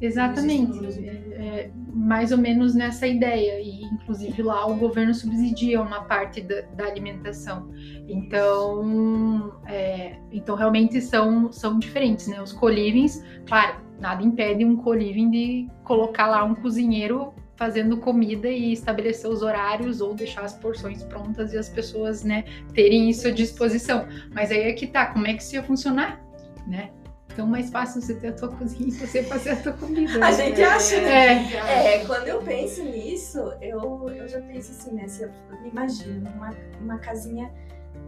[0.00, 1.06] Exatamente.
[1.06, 3.60] É, é, mais ou menos nessa ideia.
[3.60, 7.70] E, inclusive, lá o governo subsidia uma parte da, da alimentação.
[8.08, 12.42] Então, é, então, realmente são, são diferentes, né?
[12.42, 18.72] Os colivings, claro, nada impede um coliving de colocar lá um cozinheiro fazendo comida e
[18.72, 23.30] estabelecer os horários ou deixar as porções prontas e as pessoas, né, terem isso à
[23.30, 24.06] disposição.
[24.32, 26.20] Mas aí é que tá, como é que isso ia funcionar,
[26.66, 26.90] né?
[27.32, 30.14] Então, mais fácil você ter a tua cozinha e você fazer a tua comida.
[30.18, 30.32] A né?
[30.32, 31.52] gente acha, né?
[31.52, 31.96] É.
[31.96, 35.08] é, quando eu penso nisso, eu, eu já penso assim, né?
[35.08, 35.30] Se eu
[35.64, 37.50] imagino uma, uma casinha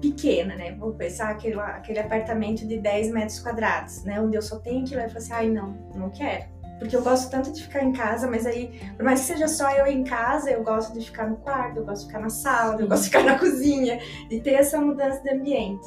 [0.00, 0.72] pequena, né?
[0.72, 4.20] Vou pensar aquele, aquele apartamento de 10 metros quadrados, né?
[4.20, 6.44] Onde eu só tenho que ir lá e falar assim, ai, não, não quero.
[6.78, 9.70] Porque eu gosto tanto de ficar em casa, mas aí, por mais que seja só
[9.70, 12.80] eu em casa, eu gosto de ficar no quarto, eu gosto de ficar na sala,
[12.80, 15.86] eu gosto de ficar na cozinha, de ter essa mudança de ambiente.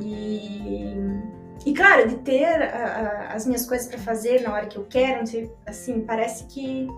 [0.00, 0.96] E
[1.64, 4.84] e claro, de ter a, a, as minhas coisas para fazer na hora que eu
[4.84, 5.22] quero,
[5.66, 6.88] assim, parece que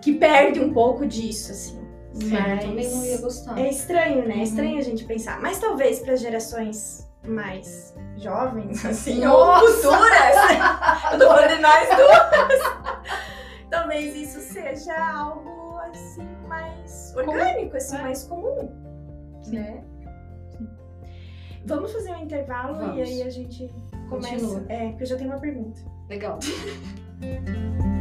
[0.00, 1.79] que perde um pouco disso, assim.
[2.12, 3.58] Sim, Mas também não ia gostar.
[3.58, 4.38] É estranho, né?
[4.38, 5.40] É estranho a gente pensar.
[5.40, 9.64] Mas talvez para gerações mais jovens, assim, Nossa!
[9.64, 10.36] ou futuras,
[11.12, 13.00] eu tô falando de nós duas,
[13.70, 18.02] talvez isso seja algo, assim, mais orgânico, assim, é.
[18.02, 18.70] mais comum,
[19.42, 19.56] Sim.
[19.56, 19.84] né?
[21.66, 22.96] Vamos fazer um intervalo Vamos.
[22.96, 23.70] e aí a gente
[24.08, 24.34] começa.
[24.34, 24.64] Continua.
[24.68, 25.80] É, porque eu já tenho uma pergunta.
[26.08, 26.38] Legal.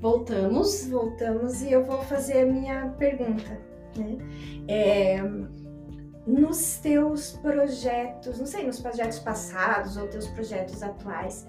[0.00, 0.86] Voltamos.
[0.86, 3.60] Voltamos e eu vou fazer a minha pergunta.
[3.96, 4.18] Né?
[4.68, 5.22] É,
[6.26, 11.46] nos teus projetos, não sei, nos projetos passados ou teus projetos atuais,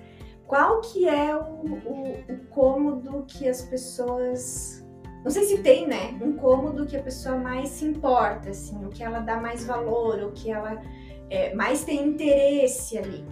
[0.47, 4.81] qual que é o, o, o cômodo que as pessoas
[5.23, 6.17] não sei se tem, né?
[6.19, 10.19] Um cômodo que a pessoa mais se importa, assim, o que ela dá mais valor,
[10.23, 10.81] o que ela
[11.29, 13.23] é, mais tem interesse ali.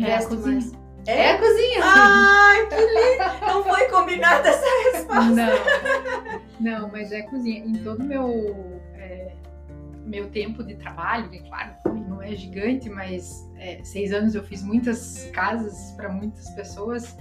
[0.00, 0.54] É a cozinha.
[0.54, 0.81] Mais.
[1.06, 1.12] É?
[1.12, 1.80] é a cozinha.
[1.82, 3.46] Ai, que lindo!
[3.46, 5.30] Não foi combinada essa resposta.
[6.60, 7.64] Não, não, mas é a cozinha.
[7.64, 8.82] Em todo o meu
[10.12, 11.74] meu tempo de trabalho, que claro,
[12.06, 17.16] não é gigante, mas é, seis anos eu fiz muitas casas para muitas pessoas.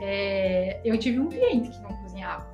[0.00, 2.46] É, eu tive um cliente que não cozinhava,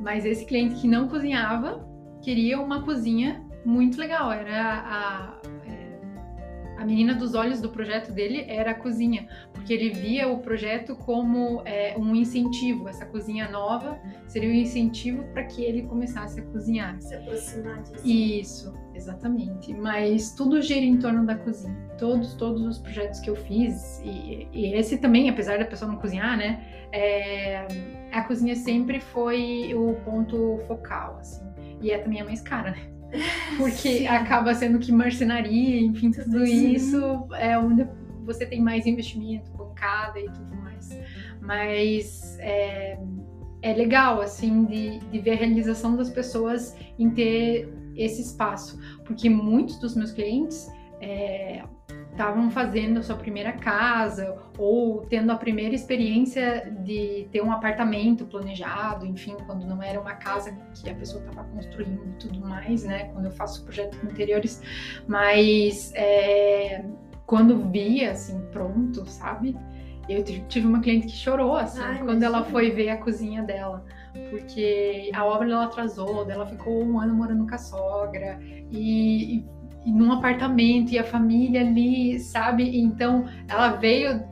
[0.00, 1.84] mas esse cliente que não cozinhava
[2.22, 4.30] queria uma cozinha muito legal.
[4.30, 5.61] Era a,
[6.82, 10.96] a menina dos olhos do projeto dele era a cozinha, porque ele via o projeto
[10.96, 12.88] como é, um incentivo.
[12.88, 17.00] Essa cozinha nova seria um incentivo para que ele começasse a cozinhar.
[17.00, 18.02] Se aproximar disso.
[18.04, 19.72] Isso, exatamente.
[19.72, 21.72] Mas tudo gira em torno da cozinha.
[21.98, 25.98] Todos, todos os projetos que eu fiz, e, e esse também, apesar da pessoa não
[26.00, 26.64] cozinhar, né?
[26.90, 27.64] É,
[28.10, 31.44] a cozinha sempre foi o ponto focal, assim.
[31.80, 32.91] E é também a mais cara, né?
[33.56, 34.06] Porque Sim.
[34.06, 37.86] acaba sendo que marcenaria, enfim, tudo isso é onde
[38.24, 40.88] você tem mais investimento, bancada e tudo mais.
[41.40, 42.98] Mas é,
[43.60, 48.78] é legal, assim, de, de ver a realização das pessoas em ter esse espaço.
[49.04, 50.70] Porque muitos dos meus clientes.
[51.00, 51.64] É,
[52.12, 58.26] estavam fazendo a sua primeira casa ou tendo a primeira experiência de ter um apartamento
[58.26, 62.84] planejado, enfim, quando não era uma casa que a pessoa estava construindo e tudo mais,
[62.84, 63.04] né?
[63.12, 64.62] Quando eu faço projetos interiores,
[65.08, 66.84] mas é,
[67.26, 69.56] quando via assim pronto, sabe?
[70.08, 73.84] Eu tive uma cliente que chorou assim Ai, quando ela foi ver a cozinha dela
[74.30, 79.46] porque a obra ela atrasou, ela ficou um ano morando com a sogra e, e
[79.86, 82.78] num apartamento e a família ali, sabe?
[82.78, 84.22] Então ela veio,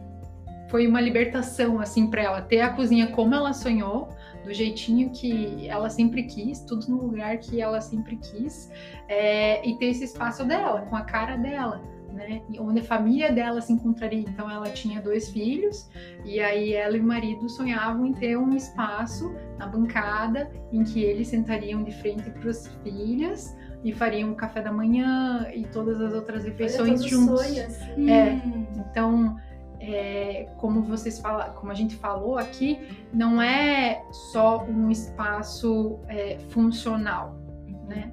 [0.69, 4.09] foi uma libertação assim para ela ter a cozinha como ela sonhou,
[4.45, 8.71] do jeitinho que ela sempre quis, tudo no lugar que ela sempre quis,
[9.09, 11.83] é, e ter esse espaço dela, com a cara dela.
[12.13, 12.43] né?
[12.59, 14.21] Onde a família dela se encontraria.
[14.21, 15.89] Então ela tinha dois filhos
[16.25, 21.03] e aí ela e o marido sonhavam em ter um espaço na bancada em que
[21.03, 26.01] eles sentariam de frente para os filhos e fariam o café da manhã e todas
[26.01, 27.41] as outras refeições juntos.
[27.41, 28.11] Sonho, assim.
[28.11, 28.67] É, hum.
[28.77, 29.37] então
[29.81, 32.79] é, como vocês fala, como a gente falou aqui,
[33.13, 37.41] não é só um espaço é, funcional,
[37.89, 38.13] né?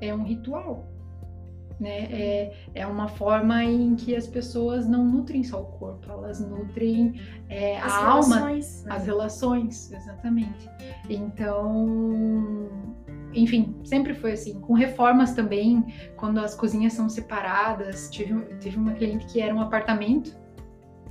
[0.00, 0.92] É um ritual
[1.82, 2.06] né?
[2.12, 7.20] É, é uma forma em que as pessoas não nutrem só o corpo, elas nutrem
[7.48, 8.60] é, a alma, né?
[8.88, 10.70] as relações, exatamente.
[11.10, 12.68] Então,
[13.34, 14.60] enfim, sempre foi assim.
[14.60, 15.84] Com reformas também,
[16.16, 20.36] quando as cozinhas são separadas, tive, tive uma cliente que era um apartamento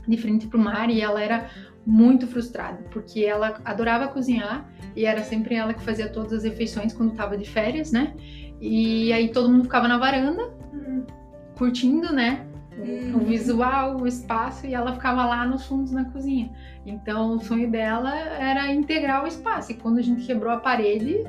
[0.07, 1.49] de frente para o mar e ela era
[1.85, 6.93] muito frustrada, porque ela adorava cozinhar e era sempre ela que fazia todas as refeições
[6.93, 8.13] quando estava de férias, né?
[8.59, 10.53] E aí todo mundo ficava na varanda,
[11.55, 12.45] curtindo, né?
[13.13, 16.51] O visual, o espaço, e ela ficava lá nos fundos na cozinha.
[16.85, 19.71] Então o sonho dela era integrar o espaço.
[19.71, 21.23] E quando a gente quebrou a parede,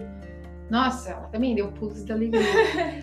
[0.73, 2.41] nossa, ela também deu pulos de alegria.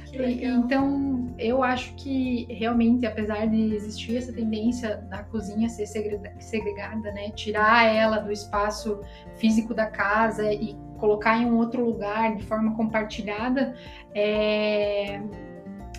[0.41, 7.29] então, eu acho que realmente, apesar de existir essa tendência da cozinha ser segregada, né,
[7.29, 9.01] tirar ela do espaço
[9.36, 13.75] físico da casa e colocar em um outro lugar de forma compartilhada,
[14.15, 15.21] é...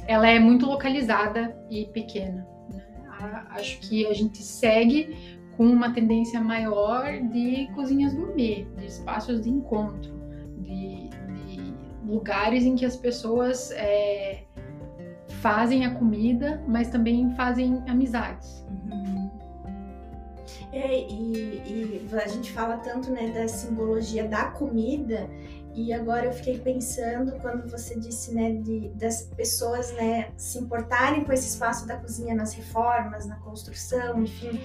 [0.08, 2.48] ela é muito localizada e pequena.
[2.68, 2.84] Né?
[3.50, 9.50] Acho que a gente segue com uma tendência maior de cozinhas gourmet, de espaços de
[9.50, 10.19] encontro
[12.10, 14.42] lugares em que as pessoas é,
[15.40, 18.66] fazem a comida, mas também fazem amizades.
[18.90, 19.30] Uhum.
[20.72, 25.28] É, e, e, a gente fala tanto né, da simbologia da comida,
[25.72, 31.24] e agora eu fiquei pensando quando você disse né, de, das pessoas né, se importarem
[31.24, 34.60] com esse espaço da cozinha nas reformas, na construção, enfim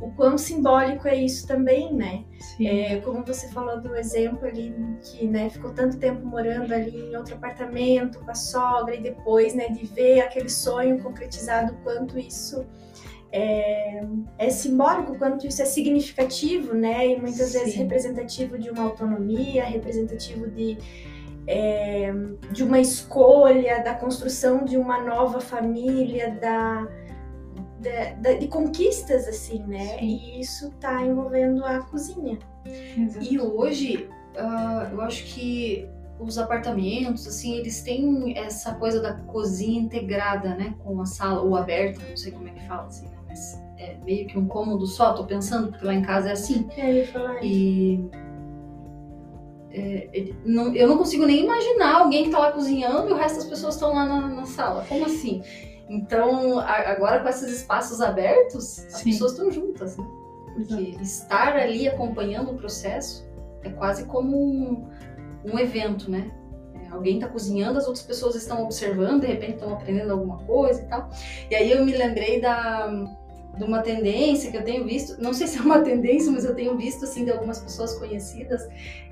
[0.00, 2.24] o quão simbólico é isso também, né?
[2.60, 7.16] É, como você falou do exemplo ali que né, ficou tanto tempo morando ali em
[7.16, 12.66] outro apartamento com a sogra e depois né, de ver aquele sonho concretizado, quanto isso
[13.32, 14.02] é,
[14.38, 17.08] é simbólico, quanto isso é significativo, né?
[17.08, 17.58] E muitas Sim.
[17.58, 20.78] vezes representativo de uma autonomia, representativo de
[21.48, 22.12] é,
[22.50, 26.88] de uma escolha, da construção de uma nova família, da
[27.86, 29.98] de, de, de conquistas, assim, né?
[29.98, 30.04] Sim.
[30.04, 32.38] E isso tá envolvendo a cozinha.
[32.64, 33.24] Exato.
[33.24, 39.80] E hoje, uh, eu acho que os apartamentos, assim, eles têm essa coisa da cozinha
[39.80, 40.74] integrada, né?
[40.82, 43.16] Com a sala, ou aberta, não sei como é que fala, assim, né?
[43.28, 46.66] Mas é meio que um cômodo só, tô pensando, porque lá em casa é assim.
[46.76, 48.04] É, eu ia falar E...
[49.70, 53.16] É, é, não, eu não consigo nem imaginar alguém que tá lá cozinhando e o
[53.16, 54.86] resto das pessoas estão lá na, na sala.
[54.88, 55.42] Como assim?
[55.88, 59.10] Então, agora com esses espaços abertos, as Sim.
[59.10, 60.04] pessoas estão juntas, né?
[60.54, 61.02] Porque Exato.
[61.02, 63.26] estar ali acompanhando o processo
[63.62, 64.88] é quase como um,
[65.44, 66.30] um evento, né?
[66.74, 70.82] É, alguém está cozinhando, as outras pessoas estão observando, de repente estão aprendendo alguma coisa
[70.82, 71.08] e tal.
[71.50, 72.88] E aí eu me lembrei da,
[73.56, 76.54] de uma tendência que eu tenho visto, não sei se é uma tendência, mas eu
[76.54, 78.66] tenho visto assim de algumas pessoas conhecidas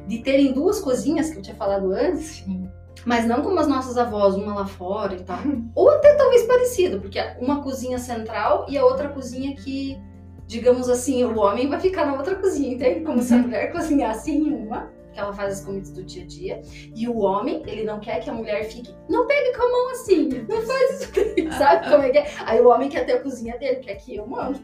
[0.08, 2.42] de terem duas cozinhas que eu tinha falado antes.
[2.44, 2.68] Sim
[3.04, 5.38] mas não como as nossas avós, uma lá fora e tal.
[5.74, 9.98] Ou até talvez parecido, porque uma cozinha central e a outra cozinha que,
[10.46, 13.00] digamos assim, o homem vai ficar na outra cozinha, entende?
[13.00, 13.42] Como se a uhum.
[13.44, 16.62] mulher cozinhasse em uma, que ela faz as comidas do dia a dia,
[16.94, 19.90] e o homem, ele não quer que a mulher fique, não pegue com a mão
[19.90, 21.12] assim, não faz isso,
[21.56, 22.26] sabe como é que é?
[22.46, 24.58] Aí o homem quer ter a cozinha dele, quer que eu mando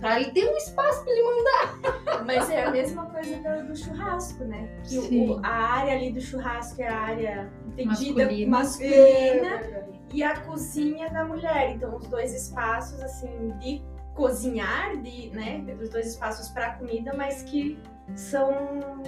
[0.00, 2.24] para ele ter um espaço para ele mandar.
[2.26, 4.68] Mas é a mesma coisa do, do churrasco, né?
[4.84, 10.40] Que o, a área ali do churrasco é a área entendida masculina, masculina e a
[10.40, 11.74] cozinha da mulher.
[11.76, 13.82] Então os dois espaços assim de
[14.14, 17.78] cozinhar, de, né, os dois espaços para comida, mas que
[18.14, 18.52] são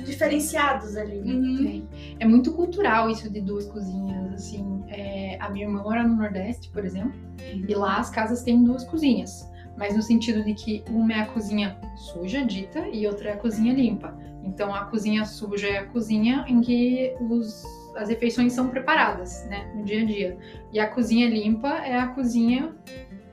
[0.04, 1.18] diferenciados ali.
[1.18, 1.82] Uhum.
[2.18, 2.24] É.
[2.24, 2.26] é.
[2.26, 4.84] muito cultural isso de duas cozinhas, assim.
[4.88, 7.64] É, a minha irmã mora no Nordeste, por exemplo, uhum.
[7.66, 11.26] e lá as casas têm duas cozinhas mas no sentido de que uma é a
[11.26, 14.16] cozinha suja, dita, e outra é a cozinha limpa.
[14.44, 17.64] Então a cozinha suja é a cozinha em que os,
[17.96, 20.38] as refeições são preparadas, né, no dia a dia.
[20.72, 22.74] E a cozinha limpa é a cozinha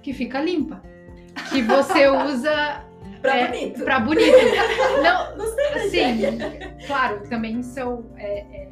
[0.02, 0.82] que fica limpa,
[1.50, 2.86] que você usa
[3.22, 3.84] Pra é, bonito.
[3.84, 4.38] Pra bonito.
[5.04, 5.46] Não, Não
[5.90, 6.38] sei, sim,
[6.88, 8.70] claro, também são é, é,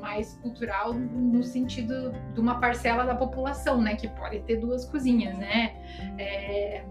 [0.00, 3.96] mais cultural no sentido de uma parcela da população, né?
[3.96, 5.74] Que pode ter duas cozinhas, né?
[6.18, 6.84] É,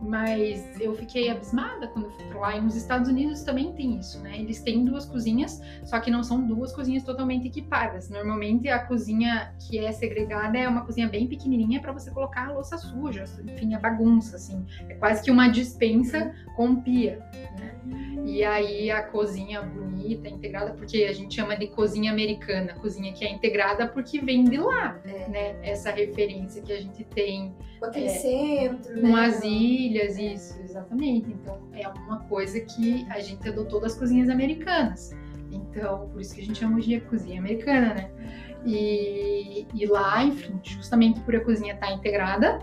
[0.00, 2.56] mas eu fiquei abismada quando fui pra lá.
[2.56, 4.38] E nos Estados Unidos também tem isso, né?
[4.38, 8.10] Eles têm duas cozinhas, só que não são duas cozinhas totalmente equipadas.
[8.10, 12.52] Normalmente a cozinha que é segregada é uma cozinha bem pequenininha para você colocar a
[12.52, 14.64] louça suja, enfim, a bagunça, assim.
[14.88, 17.18] É quase que uma dispensa com pia,
[17.58, 17.75] né?
[18.24, 23.24] E aí a cozinha bonita, integrada, porque a gente chama de cozinha americana, cozinha que
[23.24, 25.28] é integrada porque vem de lá, é.
[25.28, 25.56] né?
[25.62, 27.54] Essa referência que a gente tem.
[27.78, 29.26] Com aquele é, centro, com né?
[29.26, 31.30] as ilhas, isso, exatamente.
[31.30, 35.14] Então é uma coisa que a gente adotou das cozinhas americanas.
[35.52, 38.10] Então, por isso que a gente chama de cozinha americana, né?
[38.64, 42.58] E, e lá, enfim, justamente por a cozinha estar tá integrada,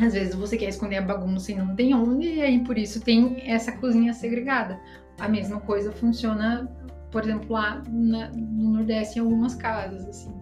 [0.00, 3.00] às vezes você quer esconder a bagunça e não tem onde, e aí por isso
[3.00, 4.80] tem essa cozinha segregada.
[5.18, 6.70] A mesma coisa funciona,
[7.10, 10.34] por exemplo, lá na, no Nordeste em algumas casas, assim.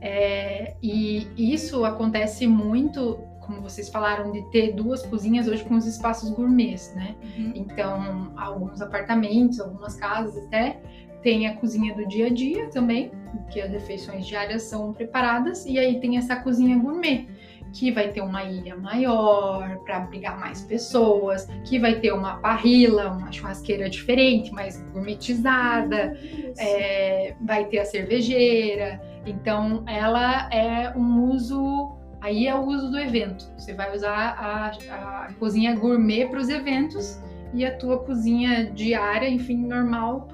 [0.00, 5.86] É, e isso acontece muito, como vocês falaram, de ter duas cozinhas hoje com os
[5.86, 7.14] espaços gourmets, né?
[7.36, 7.52] Uhum.
[7.54, 10.80] Então, alguns apartamentos, algumas casas até
[11.22, 13.10] tem a cozinha do dia a dia também,
[13.50, 17.26] que as refeições diárias são preparadas, e aí tem essa cozinha gourmet
[17.72, 23.10] que vai ter uma ilha maior para abrigar mais pessoas, que vai ter uma parrila,
[23.10, 26.18] uma churrasqueira diferente, mais gourmetizada,
[26.58, 29.00] é, vai ter a cervejeira.
[29.26, 31.94] Então, ela é um uso.
[32.20, 33.44] Aí é o uso do evento.
[33.56, 37.20] Você vai usar a, a cozinha gourmet para os eventos
[37.52, 40.28] e a tua cozinha diária, enfim, normal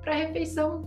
[0.00, 0.82] para a refeição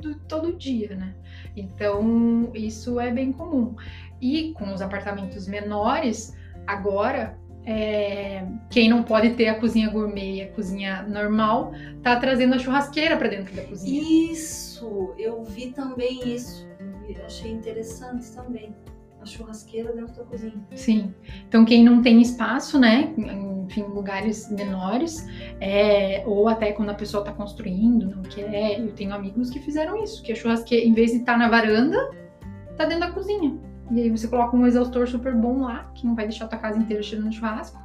[0.00, 1.14] do todo dia, né?
[1.56, 3.74] Então, isso é bem comum.
[4.20, 6.34] E com os apartamentos menores,
[6.66, 7.38] agora
[7.70, 13.14] é, quem não pode ter a cozinha gourmet a cozinha normal, tá trazendo a churrasqueira
[13.14, 14.32] para dentro da cozinha.
[14.32, 16.66] Isso, eu vi também isso.
[17.06, 18.74] Eu achei interessante também.
[19.20, 20.54] A churrasqueira dentro da cozinha.
[20.74, 21.12] Sim.
[21.46, 23.12] Então, quem não tem espaço, né?
[23.66, 25.26] Enfim, lugares menores,
[25.60, 28.80] é, ou até quando a pessoa está construindo, não quer.
[28.80, 31.50] Eu tenho amigos que fizeram isso, que a churrasqueira, em vez de estar tá na
[31.50, 31.98] varanda,
[32.78, 33.67] tá dentro da cozinha.
[33.90, 36.58] E aí você coloca um exaustor super bom lá, que não vai deixar a tua
[36.58, 37.80] casa inteira cheirando churrasco.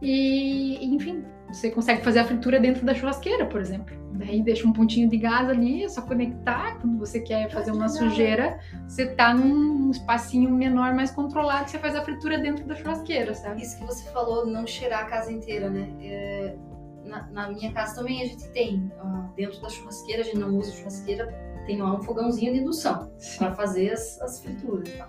[0.00, 3.94] E, enfim, você consegue fazer a fritura dentro da churrasqueira, por exemplo.
[4.12, 6.78] Daí deixa um pontinho de gás ali, é só conectar.
[6.78, 11.96] Quando você quer fazer uma sujeira, você tá num espacinho menor, mais controlado, você faz
[11.96, 13.62] a fritura dentro da churrasqueira, sabe?
[13.62, 15.88] Isso que você falou, não cheirar a casa inteira, né?
[16.00, 16.56] É,
[17.04, 20.56] na, na, minha casa também a gente tem, ó, dentro da churrasqueira, a gente não
[20.56, 21.26] usa churrasqueira,
[21.66, 24.90] tem lá um fogãozinho de indução para fazer as, as frituras.
[24.92, 25.08] Tá?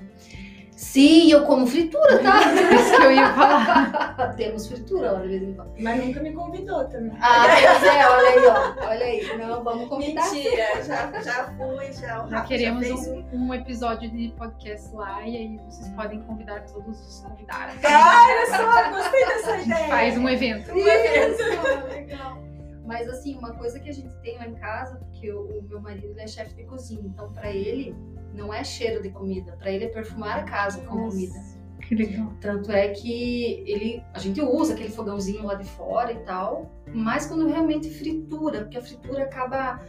[0.76, 2.51] Sim, eu como fritura, tá?
[2.76, 4.34] Isso que eu ia falar.
[4.36, 5.72] Temos fritura lá de vez em quando.
[5.80, 7.18] Mas nunca me convidou também.
[7.22, 8.88] Ah, pois é, olha aí, ó.
[8.88, 9.38] Olha aí.
[9.38, 10.30] Não, vamos convidar.
[10.32, 12.28] Mentira, já, já fui, já.
[12.28, 16.99] já queremos já um, um, episódio de podcast lá e aí vocês podem convidar todos
[17.08, 17.76] os convidados.
[17.86, 19.88] Ah, olha só, gostei dessa ideia.
[19.88, 20.74] Faz um evento.
[20.74, 21.88] Um evento.
[21.88, 22.55] Legal.
[22.86, 25.82] Mas assim, uma coisa que a gente tem lá em casa, porque o, o meu
[25.82, 27.96] marido é chefe de cozinha, então para ele
[28.34, 31.56] não é cheiro de comida, para ele é perfumar a casa com Nossa, comida.
[31.82, 32.32] Que legal.
[32.42, 37.26] Tanto é que ele, a gente usa aquele fogãozinho lá de fora e tal, mas
[37.26, 39.80] quando realmente fritura, porque a fritura acaba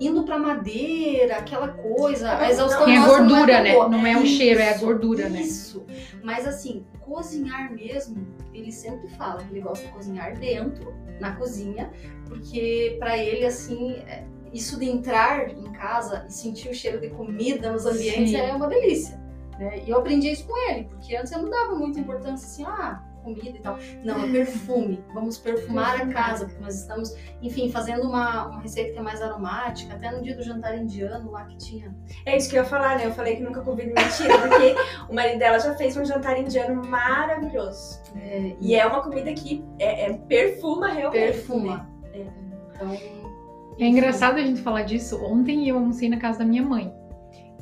[0.00, 3.72] indo para madeira, aquela coisa, a exaustão é gordura, não é né?
[3.74, 5.32] Não é o cheiro, é a gordura, isso.
[5.32, 5.40] né?
[5.42, 5.86] Isso.
[6.22, 11.90] Mas assim, cozinhar mesmo, ele sempre fala que ele gosta de cozinhar dentro, na cozinha,
[12.26, 17.08] porque para ele assim, é, isso de entrar em casa e sentir o cheiro de
[17.10, 18.36] comida nos ambientes Sim.
[18.36, 19.20] é uma delícia.
[19.58, 19.82] Né?
[19.86, 23.02] E eu aprendi isso com ele, porque antes eu não dava muita importância assim, ah,
[23.22, 23.78] comida e tal.
[24.04, 25.02] Não, é perfume.
[25.14, 29.22] Vamos perfumar a casa, porque nós estamos, enfim, fazendo uma, uma receita que é mais
[29.22, 29.94] aromática.
[29.94, 31.94] Até no dia do jantar indiano lá que tinha.
[32.26, 33.06] É isso que eu ia falar, né?
[33.06, 34.74] Eu falei que nunca comi mentira, porque
[35.08, 38.00] o marido dela já fez um jantar indiano maravilhoso.
[38.16, 41.32] É, e é uma comida que é, é perfuma realmente.
[41.32, 41.88] Perfuma.
[42.02, 42.20] Né?
[42.20, 42.26] É.
[42.74, 43.22] Então.
[43.78, 45.22] É engraçado a gente falar disso.
[45.24, 46.92] Ontem eu almocei na casa da minha mãe.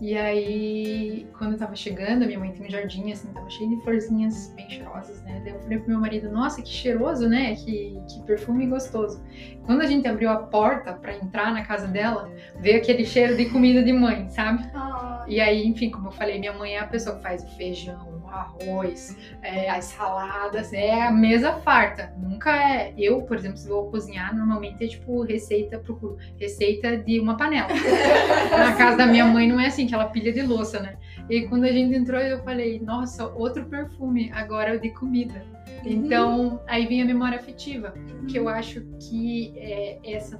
[0.00, 3.68] E aí, quando eu tava chegando, a minha mãe tem um jardim, assim, tava cheio
[3.68, 5.42] de florzinhas bem cheirosas, né?
[5.44, 7.54] Daí eu falei pro meu marido, nossa, que cheiroso, né?
[7.54, 9.22] Que, que perfume gostoso.
[9.66, 13.50] Quando a gente abriu a porta para entrar na casa dela, veio aquele cheiro de
[13.50, 14.64] comida de mãe, sabe?
[14.74, 15.22] Ah.
[15.28, 18.09] E aí, enfim, como eu falei, minha mãe é a pessoa que faz o feijão,
[18.30, 22.12] arroz, é, as saladas, é a mesa farta.
[22.16, 22.94] Nunca é.
[22.96, 27.68] Eu, por exemplo, se vou cozinhar, normalmente é tipo receita, procuro receita de uma panela.
[28.50, 30.96] Na casa da minha mãe não é assim, aquela pilha de louça, né?
[31.28, 35.44] E quando a gente entrou, eu falei, nossa, outro perfume, agora é o de comida.
[35.84, 35.92] Uhum.
[35.92, 37.94] Então, aí vem a memória afetiva,
[38.28, 40.38] que eu acho que é, essa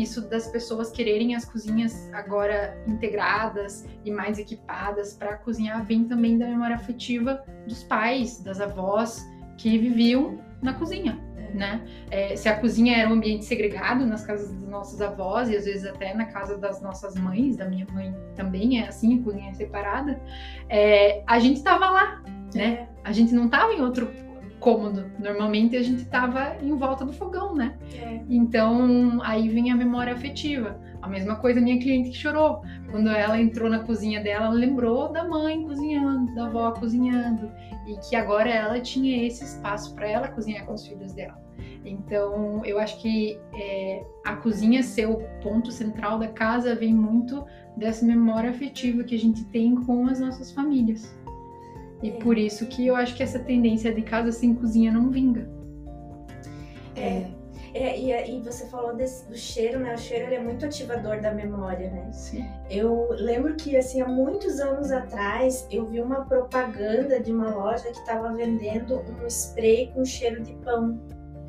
[0.00, 6.38] isso das pessoas quererem as cozinhas agora integradas e mais equipadas para cozinhar vem também
[6.38, 9.26] da memória afetiva dos pais, das avós
[9.56, 11.18] que viviam na cozinha.
[11.54, 11.82] Né?
[12.10, 15.64] É, se a cozinha era um ambiente segregado nas casas dos nossos avós e às
[15.64, 19.50] vezes até na casa das nossas mães, da minha mãe também é assim, a cozinha
[19.50, 20.20] é separada,
[20.68, 22.22] é, a gente estava lá,
[22.54, 22.86] né?
[22.86, 22.88] É.
[23.02, 24.10] A gente não estava em outro
[24.58, 25.10] cômodo.
[25.18, 27.76] Normalmente a gente estava em volta do fogão, né?
[27.94, 28.20] É.
[28.28, 30.80] Então aí vem a memória afetiva.
[31.00, 32.62] A mesma coisa minha cliente que chorou.
[32.90, 37.50] Quando ela entrou na cozinha dela, ela lembrou da mãe cozinhando, da avó cozinhando.
[37.86, 41.38] E que agora ela tinha esse espaço para ela cozinhar com os filhos dela.
[41.84, 47.44] Então, eu acho que é, a cozinha ser o ponto central da casa vem muito
[47.76, 51.16] dessa memória afetiva que a gente tem com as nossas famílias.
[52.02, 52.12] E é.
[52.12, 55.48] por isso que eu acho que essa tendência de casa sem cozinha não vinga.
[56.96, 57.38] É.
[57.74, 59.94] É, e, e, você falou desse, do cheiro, né?
[59.94, 62.10] O cheiro ele é muito ativador da memória, né?
[62.12, 62.44] Sim.
[62.70, 67.84] Eu lembro que, assim, há muitos anos atrás, eu vi uma propaganda de uma loja
[67.84, 70.98] que estava vendendo um spray com cheiro de pão.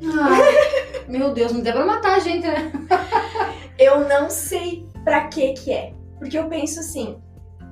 [0.04, 2.70] Ah, meu Deus, não deu pra matar a gente, né?
[3.78, 5.94] eu não sei pra que que é.
[6.18, 7.16] Porque eu penso assim,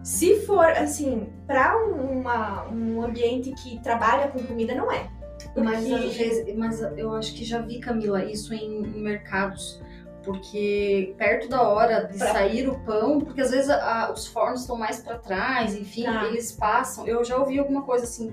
[0.03, 5.09] se for, assim, pra uma, um ambiente que trabalha com comida, não é.
[5.57, 5.87] Mas,
[6.17, 9.81] vezes, mas eu acho que já vi, Camila, isso em, em mercados.
[10.25, 12.33] Porque perto da hora de pra...
[12.33, 16.27] sair o pão, porque às vezes a, os fornos estão mais para trás, enfim, tá.
[16.27, 17.07] eles passam.
[17.07, 18.33] Eu já ouvi alguma coisa assim,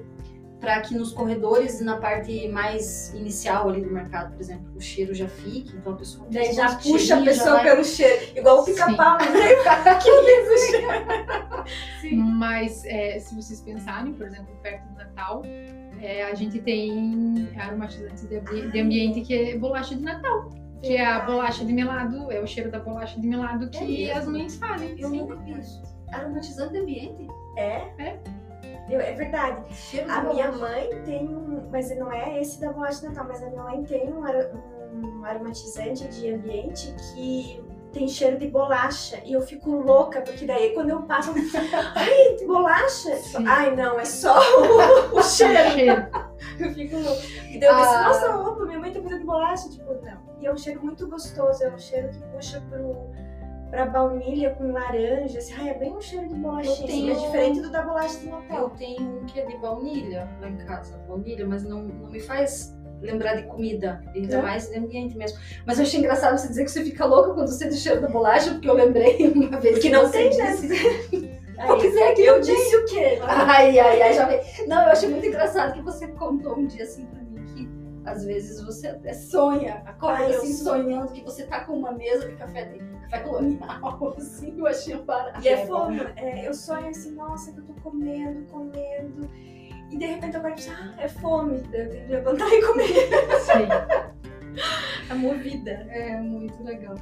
[0.66, 5.14] para que nos corredores, na parte mais inicial ali do mercado, por exemplo, o cheiro
[5.14, 7.66] já fique, então a pessoa Daí já puxa a pessoa vai...
[7.66, 9.26] pelo cheiro, igual o pica-pau, né?
[10.02, 10.10] que
[12.10, 15.44] lindo Mas é, se vocês pensarem, por exemplo, perto do Natal,
[16.02, 18.40] é, a gente tem aromatizantes de,
[18.72, 20.50] de ambiente que é bolacha de Natal.
[20.82, 24.18] Que é a bolacha de melado, é o cheiro da bolacha de melado que é
[24.18, 25.00] as mães fazem.
[25.00, 25.18] Eu Sim.
[25.20, 25.84] nunca vi isso.
[26.12, 27.28] Aromatizante de ambiente?
[27.56, 27.88] É?
[28.00, 28.20] É.
[28.90, 29.74] Eu, é verdade.
[29.74, 31.68] Cheiro a minha mãe tem um.
[31.72, 34.24] Mas não é esse da bolacha de Natal, mas a minha mãe tem um,
[34.94, 39.22] um aromatizante de ambiente que tem cheiro de bolacha.
[39.26, 41.34] E eu fico louca, porque daí quando eu passo,
[41.96, 43.16] ai, bolacha?
[43.16, 43.48] Sim.
[43.48, 46.08] Ai, não, é só o, o cheiro.
[46.60, 47.24] eu fico louca.
[47.50, 48.04] E daí eu penso, ah.
[48.04, 49.70] nossa, opa, minha mãe tá fazendo bolacha.
[49.70, 50.36] Tipo, não.
[50.40, 53.10] E é um cheiro muito gostoso, é um cheiro que puxa pro,
[53.70, 55.40] pra baunilha com laranja.
[55.40, 56.88] Assim, ai, é bem um cheiro de bolachinha.
[56.88, 57.12] Tenho...
[57.12, 58.64] É diferente do da bolacha de Natal.
[58.64, 62.20] Eu tenho um que é de baunilha lá em casa, baunilha, mas não, não me
[62.20, 64.42] faz lembrar de comida, ainda é.
[64.42, 65.38] mais de ambiente mesmo.
[65.66, 68.02] Mas eu achei engraçado você dizer que você fica louca quando você sente o cheiro
[68.02, 70.56] da bolacha, porque eu lembrei uma vez que, que não tem, né?
[71.58, 73.20] Aí, quiser que eu disse o quê?
[73.24, 74.68] Ai, ai, ai, já vi.
[74.68, 77.70] Não, eu achei muito engraçado que você contou um dia assim pra mim que
[78.06, 82.28] às vezes você até sonha, acorda ai, assim sonhando que você tá com uma mesa
[82.28, 82.80] de café, de,
[83.20, 85.42] colonial, assim, eu achei barato.
[85.44, 89.30] E é fome, é, eu sonho assim, nossa, que eu tô comendo, comendo
[89.90, 91.64] e de repente eu paro e ah, é fome.
[91.72, 92.88] Eu tenho que levantar e comer.
[93.40, 95.10] Sim.
[95.10, 95.72] a movida.
[95.90, 96.96] É muito legal.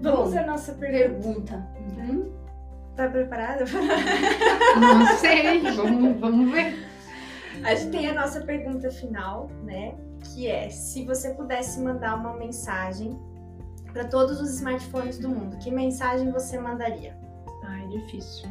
[0.00, 1.66] Vamos à nossa pergunta.
[1.78, 2.32] Uhum.
[2.96, 3.64] Tá preparada?
[4.78, 6.74] Não sei, vamos, vamos ver.
[7.64, 9.94] A gente tem a nossa pergunta final, né?
[10.22, 13.18] Que é: se você pudesse mandar uma mensagem
[13.92, 17.16] para todos os smartphones do mundo, que mensagem você mandaria?
[17.64, 18.48] Ah, é difícil.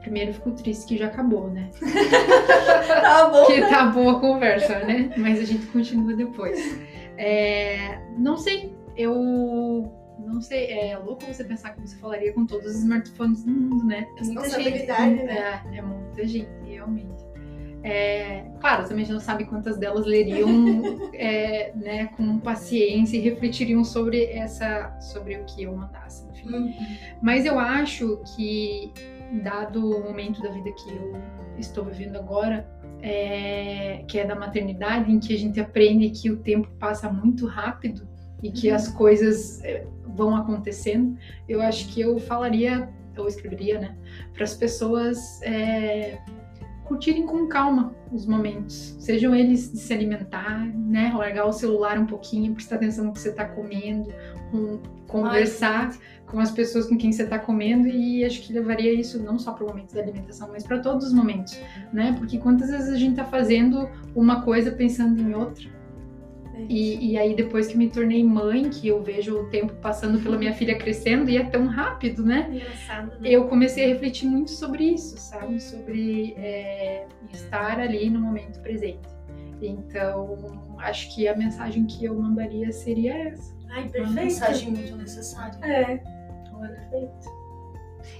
[0.00, 1.68] Primeiro fico triste que já acabou, né?
[3.02, 3.46] tá bom.
[3.46, 5.12] Que tá boa a conversa, né?
[5.16, 6.58] Mas a gente continua depois.
[7.18, 12.66] É, não sei, eu não sei, é louco você pensar que você falaria com todos
[12.66, 14.06] os smartphones do mundo, né?
[14.16, 14.86] É muita gente.
[14.86, 15.60] Né?
[15.72, 17.25] É, é muita gente, realmente.
[17.88, 20.48] É, claro, também a gente não sabe quantas delas leriam
[21.14, 26.52] é, né, com paciência e refletiriam sobre essa, sobre o que eu mandasse, enfim.
[26.52, 26.74] Uhum.
[27.22, 28.92] Mas eu acho que
[29.40, 31.14] dado o momento da vida que eu
[31.58, 32.68] estou vivendo agora,
[33.00, 37.46] é, que é da maternidade, em que a gente aprende que o tempo passa muito
[37.46, 38.08] rápido
[38.42, 38.74] e que uhum.
[38.74, 41.16] as coisas é, vão acontecendo,
[41.48, 43.96] eu acho que eu falaria, ou escreveria, né,
[44.34, 46.18] para as pessoas é,
[46.86, 52.06] curtirem com calma os momentos, sejam eles de se alimentar, né, largar o celular um
[52.06, 54.12] pouquinho, prestar atenção no que você está comendo,
[54.54, 58.92] um, conversar Ai, com as pessoas com quem você está comendo e acho que levaria
[58.92, 61.58] isso não só para o momento da alimentação, mas para todos os momentos,
[61.92, 62.14] né?
[62.18, 65.75] Porque quantas vezes a gente está fazendo uma coisa pensando em outra
[66.68, 70.38] e, e, aí, depois que me tornei mãe, que eu vejo o tempo passando pela
[70.38, 72.48] minha filha crescendo e é tão rápido, né?
[72.50, 73.28] Engraçado, né?
[73.30, 75.60] Eu comecei a refletir muito sobre isso, sabe?
[75.60, 79.08] Sobre é, estar ali no momento presente.
[79.60, 80.36] Então,
[80.78, 83.54] acho que a mensagem que eu mandaria seria essa.
[83.70, 84.10] Ai, perfeito.
[84.10, 85.58] Uma mensagem muito necessária.
[85.62, 85.96] É.
[86.58, 87.36] Perfeito.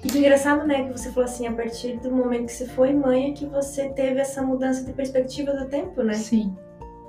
[0.05, 2.93] E que engraçado, né, que você falou assim, a partir do momento que você foi
[2.93, 6.15] mãe, é que você teve essa mudança de perspectiva do tempo, né?
[6.15, 6.57] Sim.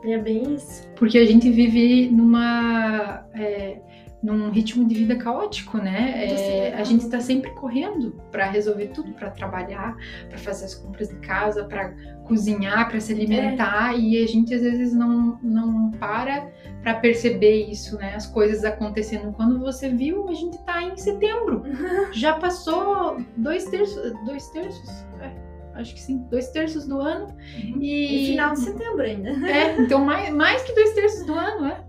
[0.07, 0.87] É bem isso.
[0.95, 3.25] Porque a gente vive numa.
[3.33, 3.77] É,
[4.21, 6.25] num ritmo de vida caótico, né?
[6.25, 9.95] É, a gente está sempre correndo para resolver tudo, para trabalhar,
[10.27, 11.93] para fazer as compras de casa, para
[12.25, 13.99] cozinhar, para se alimentar é.
[13.99, 16.49] e a gente às vezes não, não para
[16.81, 18.15] para perceber isso, né?
[18.15, 19.33] As coisas acontecendo.
[19.33, 21.63] Quando você viu, a gente está em setembro,
[22.11, 24.89] já passou dois terços, dois terços,
[25.21, 25.46] é,
[25.77, 27.81] acho que sim, dois terços do ano uhum.
[27.81, 28.23] e...
[28.23, 29.31] e final de setembro ainda.
[29.47, 31.83] É, então mais, mais que dois terços do ano, é.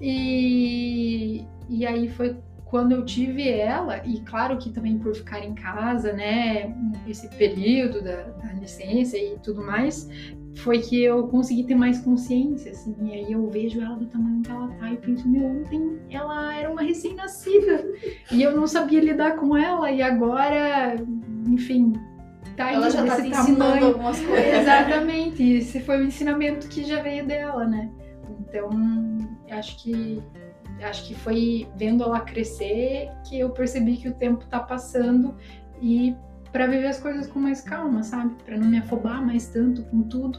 [0.00, 5.54] E, e aí foi quando eu tive ela, e claro que também por ficar em
[5.54, 6.74] casa, né,
[7.06, 10.08] esse período da, da licença e tudo mais,
[10.56, 14.40] foi que eu consegui ter mais consciência, assim, e aí eu vejo ela do tamanho
[14.40, 17.84] que ela tá e penso, meu, ontem ela era uma recém-nascida,
[18.32, 20.96] e eu não sabia lidar com ela, e agora,
[21.46, 21.92] enfim,
[22.56, 24.54] tá aí Ela já tá te ensinando algumas coisas.
[24.60, 27.90] Exatamente, esse foi o ensinamento que já veio dela, né,
[28.40, 28.70] então,
[29.50, 30.22] acho que
[30.82, 35.36] acho que foi vendo ela crescer que eu percebi que o tempo tá passando
[35.80, 36.16] e
[36.50, 38.34] para viver as coisas com mais calma, sabe?
[38.44, 40.38] Para não me afobar mais tanto com tudo.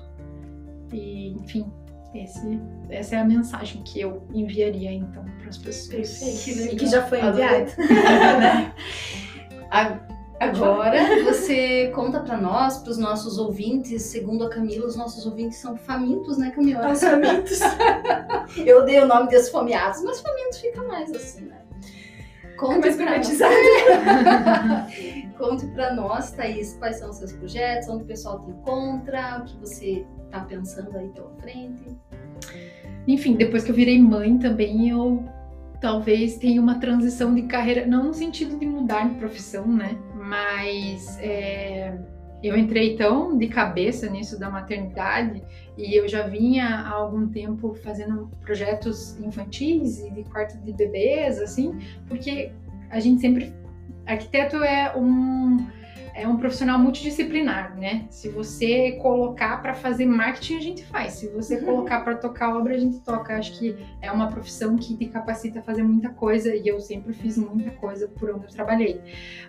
[0.92, 1.72] E, enfim,
[2.14, 2.60] esse,
[2.90, 6.20] essa é a mensagem que eu enviaria então para as pessoas.
[6.20, 6.76] Perfeito.
[6.76, 7.72] E que já foi enviada.
[10.44, 15.58] Agora você conta para nós, para os nossos ouvintes, segundo a Camila, os nossos ouvintes
[15.58, 16.94] são famintos, né, Camila?
[16.96, 17.60] São famintos.
[18.58, 21.62] Eu dei o nome de esfomeados, mas famintos fica mais assim, né?
[22.58, 23.54] Conte mais gourmetizado.
[25.38, 29.46] Conte para nós, Thaís, quais são os seus projetos, onde o pessoal te encontra, o
[29.46, 31.98] que você está pensando aí pela frente.
[33.08, 35.24] Enfim, depois que eu virei mãe também, eu
[35.84, 39.98] talvez tenha uma transição de carreira, não no sentido de mudar de profissão, né?
[40.24, 41.94] Mas é,
[42.42, 45.44] eu entrei tão de cabeça nisso da maternidade
[45.78, 51.40] e eu já vinha há algum tempo fazendo projetos infantis e de quarto de bebês,
[51.40, 52.52] assim, porque
[52.90, 53.54] a gente sempre.
[54.06, 55.66] Arquiteto é um
[56.14, 58.06] é um profissional multidisciplinar, né?
[58.10, 61.14] Se você colocar para fazer marketing, a gente faz.
[61.14, 61.66] Se você uhum.
[61.66, 63.36] colocar para tocar obra, a gente toca.
[63.36, 67.14] Acho que é uma profissão que te capacita a fazer muita coisa e eu sempre
[67.14, 69.02] fiz muita coisa por onde eu trabalhei.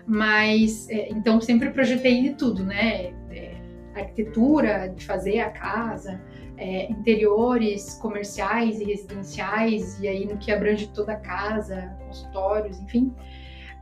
[0.07, 3.13] Mas, é, então, sempre projetei de tudo, né?
[3.29, 3.55] É,
[3.95, 6.19] arquitetura, de fazer a casa,
[6.57, 13.13] é, interiores comerciais e residenciais, e aí no que abrange toda a casa, consultórios, enfim.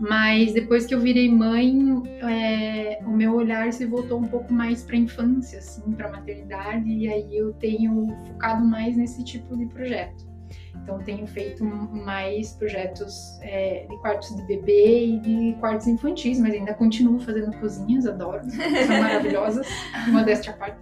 [0.04, 4.84] Mas depois que eu virei mãe, é, o meu olhar se voltou um pouco mais
[4.84, 9.56] para a infância, assim, para a maternidade, e aí eu tenho focado mais nesse tipo
[9.56, 10.28] de projeto.
[10.84, 16.54] Então, tenho feito mais projetos é, de quartos de bebê e de quartos infantis, mas
[16.54, 19.66] ainda continuo fazendo cozinhas, adoro, são maravilhosas,
[20.12, 20.78] modéstia à parte.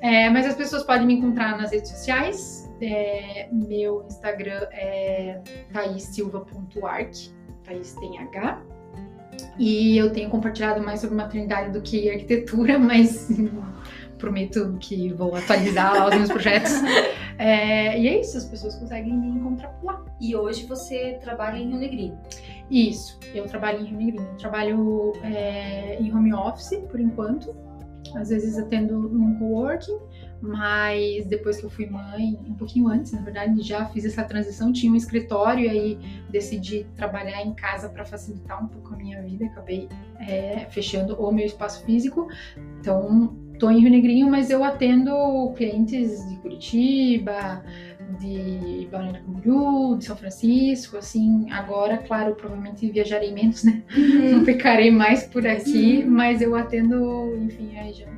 [0.00, 2.70] É, mas as pessoas podem me encontrar nas redes sociais.
[2.80, 5.40] É, meu Instagram é
[5.72, 7.32] thaissilva.arc,
[7.64, 8.62] Thaís tem H.
[9.58, 13.28] E eu tenho compartilhado mais sobre maternidade do que arquitetura, mas
[14.18, 16.72] prometo que vou atualizar lá os meus projetos.
[17.38, 20.04] É, e é isso, as pessoas conseguem me encontrar por lá.
[20.20, 22.18] E hoje você trabalha em Rio Negrinho?
[22.70, 24.28] Isso, eu trabalho em Rio Negrinho.
[24.30, 27.56] Eu trabalho é, em home office por enquanto.
[28.14, 29.98] Às vezes atendo num coworking,
[30.42, 34.72] mas depois que eu fui mãe, um pouquinho antes, na verdade, já fiz essa transição,
[34.72, 39.22] tinha um escritório e aí decidi trabalhar em casa para facilitar um pouco a minha
[39.22, 39.88] vida, acabei
[40.18, 42.28] é, fechando o meu espaço físico,
[42.80, 47.62] então estou em Rio Negrinho, mas eu atendo clientes de Curitiba,
[48.18, 53.82] de Balneário Camboriú, de São Francisco, assim, agora, claro, provavelmente viajarei menos, né?
[53.96, 54.38] Uhum.
[54.38, 56.04] Não ficarei mais por aqui, Sim.
[56.06, 58.10] mas eu atendo, enfim, a região